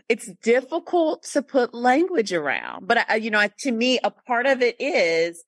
it's 0.10 0.32
difficult 0.44 1.24
to 1.34 1.42
put 1.42 1.74
language 1.74 2.34
around. 2.34 2.88
But, 2.88 3.10
uh, 3.10 3.14
you 3.16 3.32
know, 3.32 3.48
to 3.60 3.72
me, 3.72 4.00
a 4.04 4.12
part 4.12 4.46
of 4.46 4.62
it 4.62 4.76
is 4.80 5.44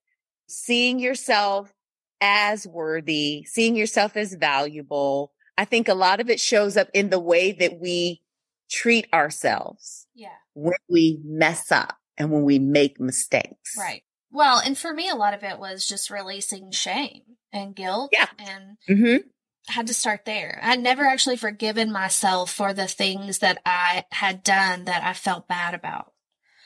seeing 0.47 0.99
yourself 0.99 1.73
as 2.21 2.65
worthy, 2.65 3.43
seeing 3.43 3.75
yourself 3.75 4.15
as 4.15 4.35
valuable. 4.35 5.31
I 5.57 5.65
think 5.65 5.87
a 5.87 5.93
lot 5.93 6.19
of 6.19 6.29
it 6.29 6.39
shows 6.39 6.77
up 6.77 6.89
in 6.93 7.09
the 7.09 7.19
way 7.19 7.51
that 7.51 7.79
we 7.79 8.21
treat 8.69 9.07
ourselves. 9.13 10.07
Yeah. 10.15 10.29
When 10.53 10.77
we 10.89 11.19
mess 11.25 11.71
up 11.71 11.97
and 12.17 12.31
when 12.31 12.43
we 12.43 12.59
make 12.59 12.99
mistakes. 12.99 13.75
Right. 13.77 14.03
Well, 14.33 14.59
and 14.59 14.77
for 14.77 14.93
me, 14.93 15.07
a 15.09 15.15
lot 15.15 15.33
of 15.33 15.43
it 15.43 15.59
was 15.59 15.87
just 15.87 16.09
releasing 16.09 16.71
shame 16.71 17.21
and 17.53 17.73
guilt. 17.75 18.09
Yeah. 18.11 18.27
And 18.39 18.77
hmm 18.87 19.27
had 19.67 19.87
to 19.87 19.93
start 19.93 20.25
there. 20.25 20.59
I'd 20.61 20.81
never 20.81 21.05
actually 21.05 21.37
forgiven 21.37 21.91
myself 21.91 22.51
for 22.51 22.73
the 22.73 22.87
things 22.87 23.39
that 23.39 23.61
I 23.65 24.05
had 24.11 24.43
done 24.43 24.85
that 24.85 25.03
I 25.03 25.13
felt 25.13 25.47
bad 25.47 25.73
about. 25.73 26.11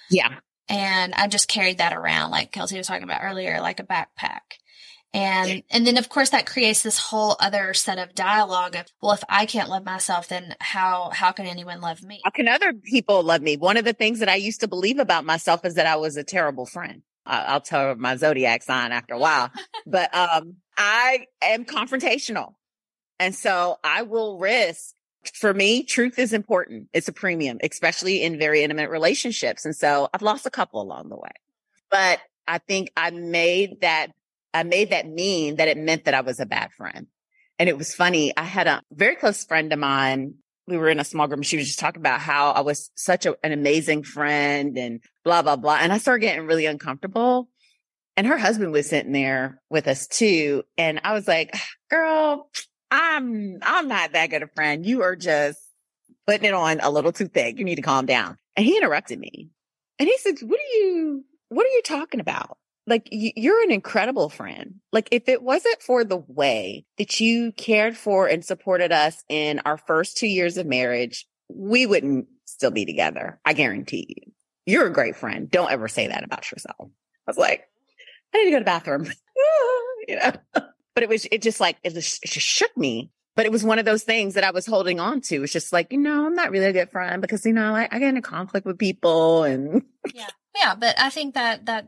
Yeah. 0.10 0.40
And 0.70 1.14
I 1.14 1.28
just 1.28 1.48
carried 1.48 1.78
that 1.78 1.94
around, 1.94 2.32
like 2.32 2.52
Kelsey 2.52 2.78
was 2.78 2.88
talking 2.88 3.04
about 3.04 3.22
earlier, 3.24 3.62
like 3.62 3.80
a 3.80 3.84
backpack. 3.84 4.58
And, 5.14 5.64
and 5.72 5.88
then 5.88 5.98
of 5.98 6.10
course 6.10 6.32
that 6.32 6.46
creates 6.46 6.84
this 6.84 7.00
whole 7.00 7.38
other 7.40 7.74
set 7.74 7.98
of 7.98 8.14
dialogue 8.14 8.76
of, 8.76 8.86
well, 9.02 9.14
if 9.14 9.24
I 9.30 9.46
can't 9.46 9.70
love 9.70 9.86
myself, 9.86 10.28
then 10.28 10.56
how, 10.60 11.12
how 11.14 11.32
can 11.32 11.46
anyone 11.46 11.82
love 11.82 12.04
me? 12.04 12.22
How 12.26 12.32
can 12.32 12.48
other 12.48 12.74
people 12.74 13.24
love 13.24 13.42
me? 13.42 13.58
One 13.58 13.78
of 13.78 13.86
the 13.86 13.94
things 13.94 14.20
that 14.20 14.30
I 14.30 14.36
used 14.36 14.62
to 14.62 14.68
believe 14.68 15.00
about 15.00 15.24
myself 15.24 15.64
is 15.66 15.76
that 15.76 15.88
I 15.88 15.96
was 15.96 16.18
a 16.18 16.24
terrible 16.24 16.66
friend. 16.66 17.04
I'll 17.28 17.62
tell 17.62 17.96
my 17.96 18.16
zodiac 18.16 18.64
sign 18.64 18.92
after 18.92 19.14
a 19.14 19.20
while, 19.20 19.52
but, 19.86 20.14
um, 20.16 20.58
I 20.78 21.26
am 21.42 21.66
confrontational. 21.66 22.54
And 23.20 23.34
so 23.34 23.78
I 23.84 24.04
will 24.04 24.38
risk 24.38 24.94
for 25.34 25.54
me, 25.54 25.84
truth 25.84 26.20
is 26.20 26.34
important. 26.34 26.90
It's 26.94 27.08
a 27.08 27.14
premium, 27.14 27.58
especially 27.64 28.24
in 28.24 28.38
very 28.38 28.64
intimate 28.64 28.90
relationships. 28.90 29.66
And 29.66 29.76
so 29.76 30.08
I've 30.14 30.22
lost 30.22 30.46
a 30.46 30.52
couple 30.52 30.82
along 30.82 31.10
the 31.10 31.18
way, 31.18 31.32
but 31.90 32.20
I 32.48 32.60
think 32.60 32.92
I 32.96 33.10
made 33.10 33.82
that, 33.82 34.12
I 34.54 34.64
made 34.64 34.92
that 34.92 35.08
mean 35.08 35.58
that 35.58 35.68
it 35.68 35.78
meant 35.78 36.06
that 36.06 36.14
I 36.14 36.22
was 36.22 36.40
a 36.40 36.46
bad 36.46 36.72
friend. 36.72 37.08
And 37.60 37.68
it 37.68 37.78
was 37.78 37.94
funny. 37.94 38.36
I 38.38 38.44
had 38.44 38.68
a 38.68 38.84
very 38.92 39.16
close 39.16 39.44
friend 39.44 39.74
of 39.74 39.80
mine. 39.80 40.36
We 40.68 40.78
were 40.78 40.90
in 40.90 41.00
a 41.00 41.06
small 41.06 41.28
group 41.28 41.38
and 41.38 41.46
she 41.46 41.58
was 41.58 41.68
just 41.68 41.80
talking 41.80 42.02
about 42.02 42.20
how 42.20 42.52
I 42.52 42.62
was 42.62 42.92
such 42.96 43.26
a, 43.26 43.36
an 43.44 43.54
amazing 43.54 44.04
friend 44.04 44.78
and 44.78 45.00
blah, 45.24 45.42
blah, 45.42 45.56
blah. 45.56 45.78
And 45.80 45.94
I 45.94 45.98
started 45.98 46.22
getting 46.22 46.46
really 46.46 46.66
uncomfortable. 46.66 47.50
And 48.18 48.28
her 48.28 48.38
husband 48.38 48.72
was 48.72 48.90
sitting 48.90 49.12
there 49.12 49.62
with 49.70 49.88
us 49.88 50.08
too. 50.08 50.64
And 50.78 51.00
I 51.04 51.14
was 51.14 51.28
like, 51.28 51.56
girl, 51.90 52.50
I'm, 52.92 53.60
I'm 53.62 53.88
not 53.88 54.12
that 54.14 54.30
good 54.30 54.44
a 54.44 54.48
friend. 54.48 54.86
You 54.86 55.04
are 55.04 55.16
just 55.16 55.60
putting 56.26 56.48
it 56.48 56.54
on 56.54 56.80
a 56.82 56.90
little 56.90 57.14
too 57.14 57.28
thick. 57.28 57.58
You 57.58 57.66
need 57.66 57.76
to 57.76 57.82
calm 57.82 58.06
down. 58.06 58.38
And 58.56 58.66
he 58.66 58.76
interrupted 58.76 59.20
me 59.20 59.50
and 60.00 60.08
he 60.10 60.18
said, 60.18 60.36
what 60.42 60.60
are 60.60 60.78
you, 60.78 61.24
what 61.50 61.66
are 61.66 61.70
you 61.70 61.82
talking 61.84 62.20
about? 62.20 62.58
Like 62.88 63.10
you're 63.12 63.64
an 63.64 63.72
incredible 63.72 64.30
friend. 64.30 64.76
Like 64.94 65.10
if 65.12 65.28
it 65.28 65.44
wasn't 65.44 65.82
for 65.82 66.06
the 66.06 66.24
way 66.28 66.86
that 66.98 67.20
you 67.20 67.52
cared 67.52 67.98
for 67.98 68.28
and 68.28 68.44
supported 68.44 68.94
us 68.94 69.24
in 69.28 69.60
our 69.66 69.78
first 69.78 70.18
two 70.18 70.28
years 70.28 70.58
of 70.58 70.66
marriage, 70.66 71.28
we 71.50 71.86
wouldn't 71.86 72.28
still 72.46 72.72
be 72.72 72.86
together. 72.86 73.40
I 73.46 73.54
guarantee 73.54 74.06
you. 74.08 74.32
You're 74.66 74.88
a 74.88 74.94
great 74.94 75.18
friend. 75.18 75.52
Don't 75.52 75.72
ever 75.72 75.88
say 75.88 76.08
that 76.08 76.24
about 76.24 76.50
yourself. 76.50 76.76
I 76.80 76.86
was 77.28 77.38
like, 77.38 77.68
I 78.34 78.38
need 78.38 78.46
to 78.46 78.52
go 78.52 78.60
to 78.60 78.62
the 78.62 78.66
bathroom. 78.66 79.06
you 80.08 80.16
know, 80.16 80.32
but 80.54 81.04
it 81.04 81.10
was, 81.10 81.28
it 81.32 81.42
just 81.42 81.60
like, 81.60 81.78
it 81.84 81.94
just, 81.94 82.24
it 82.24 82.32
just 82.32 82.48
shook 82.48 82.76
me. 82.78 83.12
But 83.36 83.46
it 83.46 83.52
was 83.52 83.64
one 83.64 83.80
of 83.80 83.86
those 83.86 84.04
things 84.04 84.34
that 84.34 84.44
I 84.44 84.52
was 84.52 84.66
holding 84.66 85.00
on 85.00 85.22
to. 85.22 85.44
It's 85.44 85.54
just 85.54 85.72
like, 85.72 85.92
you 85.92 86.00
know, 86.00 86.26
I'm 86.26 86.34
not 86.34 86.52
really 86.52 86.66
a 86.66 86.74
good 86.74 86.90
friend 86.90 87.22
because, 87.22 87.46
you 87.46 87.54
know, 87.54 87.76
I, 87.76 87.88
I 87.92 88.00
get 88.00 88.10
into 88.10 88.22
conflict 88.22 88.66
with 88.66 88.80
people 88.80 89.44
and 89.44 89.84
Yeah. 90.14 90.30
Yeah. 90.56 90.74
But 90.74 91.00
I 91.00 91.12
think 91.12 91.36
that, 91.36 91.68
that 91.68 91.88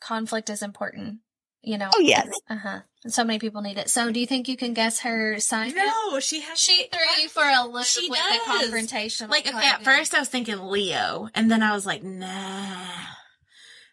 conflict 0.00 0.50
is 0.50 0.62
important, 0.62 1.18
you 1.62 1.78
know? 1.78 1.90
oh 1.94 2.00
yes. 2.00 2.28
Uh 2.48 2.56
huh. 2.56 2.80
And 3.04 3.12
so 3.14 3.22
many 3.24 3.38
people 3.38 3.62
need 3.62 3.78
it. 3.78 3.88
So 3.88 4.10
do 4.10 4.18
you 4.18 4.26
think 4.26 4.48
you 4.48 4.56
can 4.56 4.74
guess 4.74 5.00
her 5.00 5.38
sign? 5.38 5.74
No, 5.74 6.18
she 6.20 6.40
has. 6.40 6.58
She 6.58 6.88
threw 6.92 7.22
you 7.22 7.28
for 7.28 7.44
a 7.44 7.64
loop 7.66 7.84
She 7.84 8.10
with 8.10 8.18
does. 8.18 8.38
the 8.38 8.44
confrontation. 8.44 9.30
Like 9.30 9.46
okay, 9.46 9.66
at 9.66 9.84
first 9.84 10.14
I 10.14 10.18
was 10.18 10.28
thinking 10.28 10.58
Leo, 10.58 11.28
and 11.34 11.50
then 11.50 11.62
I 11.62 11.72
was 11.74 11.86
like, 11.86 12.02
nah. 12.02 12.86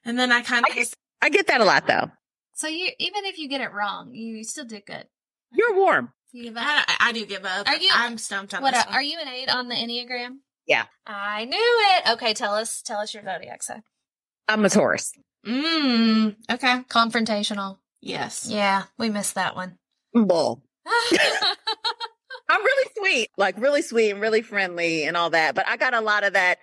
And 0.03 0.17
then 0.19 0.31
I 0.31 0.41
kind 0.41 0.65
of 0.65 0.71
I 0.71 0.75
get, 0.75 0.93
I 1.21 1.29
get 1.29 1.47
that 1.47 1.61
a 1.61 1.65
lot 1.65 1.87
though. 1.87 2.09
So 2.53 2.67
you, 2.67 2.89
even 2.99 3.25
if 3.25 3.37
you 3.37 3.47
get 3.49 3.61
it 3.61 3.71
wrong, 3.73 4.13
you 4.13 4.43
still 4.43 4.65
did 4.65 4.85
good. 4.85 5.05
You're 5.51 5.75
warm. 5.75 6.13
You 6.31 6.43
give 6.45 6.57
up. 6.57 6.63
I, 6.65 6.95
I 6.99 7.11
do 7.11 7.25
give 7.25 7.45
up. 7.45 7.67
Are 7.67 7.75
you- 7.77 7.89
I'm 7.93 8.17
stumped 8.17 8.53
on 8.53 8.61
What 8.61 8.73
this 8.73 8.85
one. 8.85 8.95
are 8.95 9.01
you 9.01 9.19
an 9.19 9.27
eight 9.27 9.49
on 9.49 9.67
the 9.67 9.75
Enneagram? 9.75 10.37
Yeah. 10.67 10.85
I 11.05 11.45
knew 11.45 11.57
it. 11.57 12.11
Okay, 12.13 12.33
tell 12.33 12.55
us 12.55 12.81
tell 12.81 12.99
us 12.99 13.13
your 13.13 13.23
zodiac 13.23 13.61
sign. 13.61 13.83
I'm 14.47 14.63
a 14.65 14.69
Taurus. 14.69 15.11
Mm, 15.45 16.35
okay. 16.51 16.81
Confrontational. 16.89 17.77
Yes. 18.01 18.47
Yeah, 18.49 18.83
we 18.97 19.09
missed 19.09 19.35
that 19.35 19.55
one. 19.55 19.77
Bull. 20.13 20.63
I'm 22.49 22.63
really 22.63 22.91
sweet, 22.97 23.29
like 23.37 23.59
really 23.59 23.81
sweet 23.81 24.11
and 24.11 24.21
really 24.21 24.41
friendly 24.41 25.03
and 25.03 25.17
all 25.17 25.31
that. 25.31 25.55
But 25.55 25.67
I 25.67 25.77
got 25.77 25.93
a 25.93 26.01
lot 26.01 26.23
of 26.23 26.33
that, 26.33 26.59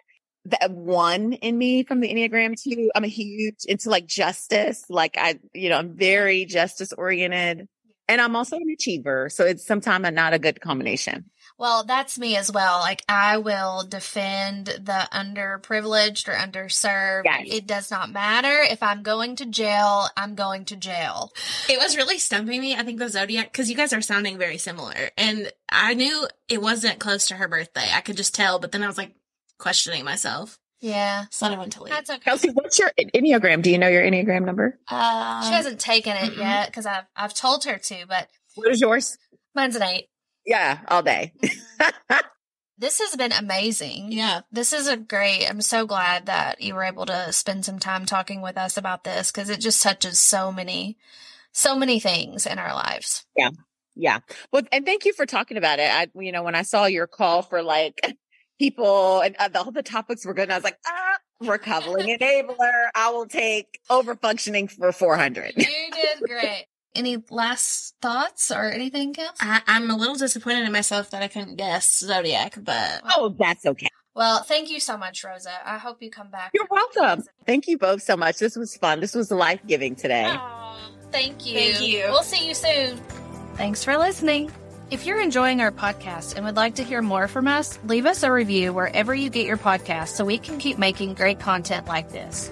that 0.46 0.70
one 0.70 1.32
in 1.34 1.58
me 1.58 1.82
from 1.82 2.00
the 2.00 2.08
Enneagram 2.08 2.54
too. 2.60 2.90
I'm 2.94 3.04
a 3.04 3.08
huge 3.08 3.64
into 3.66 3.90
like 3.90 4.06
justice. 4.06 4.84
Like 4.88 5.16
I, 5.18 5.38
you 5.52 5.68
know, 5.68 5.78
I'm 5.78 5.96
very 5.96 6.44
justice 6.44 6.92
oriented 6.92 7.68
and 8.08 8.20
I'm 8.20 8.36
also 8.36 8.56
an 8.56 8.70
achiever. 8.72 9.28
So 9.28 9.44
it's 9.44 9.66
sometimes 9.66 10.10
not 10.12 10.34
a 10.34 10.38
good 10.38 10.60
combination. 10.60 11.30
Well, 11.62 11.84
that's 11.84 12.18
me 12.18 12.36
as 12.36 12.50
well. 12.50 12.80
Like 12.80 13.04
I 13.08 13.36
will 13.38 13.84
defend 13.88 14.66
the 14.66 15.08
underprivileged 15.12 16.28
or 16.28 16.32
underserved. 16.32 17.22
Yes. 17.24 17.46
It 17.46 17.66
does 17.68 17.88
not 17.90 18.10
matter 18.10 18.58
if 18.68 18.82
I'm 18.82 19.02
going 19.04 19.36
to 19.36 19.46
jail, 19.46 20.08
I'm 20.16 20.34
going 20.34 20.64
to 20.66 20.76
jail. 20.76 21.32
It 21.70 21.78
was 21.78 21.96
really 21.96 22.18
stumping 22.18 22.60
me. 22.60 22.74
I 22.74 22.82
think 22.82 22.98
the 22.98 23.08
zodiac 23.08 23.52
because 23.52 23.70
you 23.70 23.76
guys 23.76 23.92
are 23.92 24.00
sounding 24.02 24.38
very 24.38 24.58
similar, 24.58 25.10
and 25.16 25.52
I 25.70 25.94
knew 25.94 26.26
it 26.48 26.60
wasn't 26.60 26.98
close 26.98 27.28
to 27.28 27.34
her 27.36 27.46
birthday. 27.48 27.88
I 27.94 28.00
could 28.00 28.16
just 28.16 28.34
tell, 28.34 28.58
but 28.58 28.72
then 28.72 28.82
I 28.82 28.88
was 28.88 28.98
like 28.98 29.14
questioning 29.58 30.04
myself. 30.04 30.58
Yeah. 30.80 31.26
So 31.30 31.46
then 31.46 31.54
I 31.54 31.58
went 31.60 31.74
to 31.74 31.84
leave. 31.84 31.92
That's 31.94 32.10
okay. 32.10 32.18
Kelsey, 32.24 32.50
what's 32.50 32.76
your 32.80 32.90
Enneagram? 32.98 33.62
Do 33.62 33.70
you 33.70 33.78
know 33.78 33.86
your 33.86 34.02
Enneagram 34.02 34.44
number? 34.44 34.80
Uh, 34.88 35.46
She 35.46 35.52
hasn't 35.54 35.78
taken 35.78 36.16
it 36.16 36.32
Mm-mm. 36.32 36.38
yet 36.38 36.66
because 36.66 36.86
I've 36.86 37.04
I've 37.14 37.34
told 37.34 37.64
her 37.66 37.78
to, 37.78 37.96
but 38.08 38.28
What 38.56 38.68
is 38.68 38.80
yours? 38.80 39.16
mine's 39.54 39.76
an 39.76 39.82
eight. 39.84 40.08
Yeah, 40.44 40.80
all 40.88 41.02
day. 41.02 41.32
This 42.82 42.98
has 42.98 43.14
been 43.14 43.30
amazing. 43.30 44.10
Yeah. 44.10 44.40
This 44.50 44.72
is 44.72 44.88
a 44.88 44.96
great. 44.96 45.46
I'm 45.46 45.60
so 45.60 45.86
glad 45.86 46.26
that 46.26 46.60
you 46.60 46.74
were 46.74 46.82
able 46.82 47.06
to 47.06 47.32
spend 47.32 47.64
some 47.64 47.78
time 47.78 48.06
talking 48.06 48.42
with 48.42 48.58
us 48.58 48.76
about 48.76 49.04
this 49.04 49.30
because 49.30 49.50
it 49.50 49.60
just 49.60 49.80
touches 49.80 50.18
so 50.18 50.50
many, 50.50 50.98
so 51.52 51.76
many 51.76 52.00
things 52.00 52.44
in 52.44 52.58
our 52.58 52.74
lives. 52.74 53.24
Yeah. 53.36 53.50
Yeah. 53.94 54.18
Well, 54.52 54.62
and 54.72 54.84
thank 54.84 55.04
you 55.04 55.12
for 55.12 55.26
talking 55.26 55.58
about 55.58 55.78
it. 55.78 55.92
I, 55.92 56.08
you 56.20 56.32
know, 56.32 56.42
when 56.42 56.56
I 56.56 56.62
saw 56.62 56.86
your 56.86 57.06
call 57.06 57.42
for 57.42 57.62
like 57.62 58.00
people 58.58 59.20
and 59.20 59.36
uh, 59.38 59.46
the, 59.46 59.60
all 59.60 59.70
the 59.70 59.84
topics 59.84 60.26
were 60.26 60.34
good, 60.34 60.44
and 60.44 60.52
I 60.52 60.56
was 60.56 60.64
like, 60.64 60.78
ah, 60.84 61.18
recoveling 61.40 62.08
enabler. 62.20 62.88
I 62.96 63.10
will 63.10 63.26
take 63.26 63.78
over 63.90 64.16
functioning 64.16 64.66
for 64.66 64.90
400. 64.90 65.52
You 65.56 65.64
did 65.64 66.20
great. 66.26 66.66
Any 66.94 67.16
last 67.30 67.94
thoughts 68.02 68.50
or 68.50 68.70
anything, 68.70 69.14
Kels? 69.14 69.30
I, 69.40 69.62
I'm 69.66 69.90
a 69.90 69.96
little 69.96 70.14
disappointed 70.14 70.64
in 70.66 70.72
myself 70.72 71.10
that 71.10 71.22
I 71.22 71.28
couldn't 71.28 71.56
guess 71.56 71.98
zodiac, 72.00 72.56
but 72.62 73.00
Oh, 73.16 73.34
that's 73.38 73.64
okay. 73.64 73.88
Well, 74.14 74.42
thank 74.42 74.70
you 74.70 74.78
so 74.78 74.98
much, 74.98 75.24
Rosa. 75.24 75.52
I 75.64 75.78
hope 75.78 76.02
you 76.02 76.10
come 76.10 76.30
back. 76.30 76.50
You're 76.52 76.68
welcome. 76.70 77.24
Thank 77.46 77.66
you 77.66 77.78
both 77.78 78.02
so 78.02 78.14
much. 78.14 78.38
This 78.38 78.56
was 78.56 78.76
fun. 78.76 79.00
This 79.00 79.14
was 79.14 79.30
life 79.30 79.60
giving 79.66 79.94
today. 79.96 80.26
Aw, 80.26 80.78
Thank 81.10 81.46
you. 81.46 81.54
Thank 81.54 81.80
you. 81.80 82.04
We'll 82.10 82.22
see 82.22 82.46
you 82.46 82.52
soon. 82.54 82.98
Thanks 83.54 83.82
for 83.82 83.96
listening. 83.96 84.50
If 84.90 85.06
you're 85.06 85.20
enjoying 85.22 85.62
our 85.62 85.72
podcast 85.72 86.36
and 86.36 86.44
would 86.44 86.56
like 86.56 86.74
to 86.74 86.84
hear 86.84 87.00
more 87.00 87.26
from 87.26 87.48
us, 87.48 87.78
leave 87.86 88.04
us 88.04 88.22
a 88.22 88.30
review 88.30 88.74
wherever 88.74 89.14
you 89.14 89.30
get 89.30 89.46
your 89.46 89.56
podcast 89.56 90.08
so 90.08 90.26
we 90.26 90.36
can 90.36 90.58
keep 90.58 90.76
making 90.76 91.14
great 91.14 91.40
content 91.40 91.86
like 91.86 92.10
this. 92.10 92.50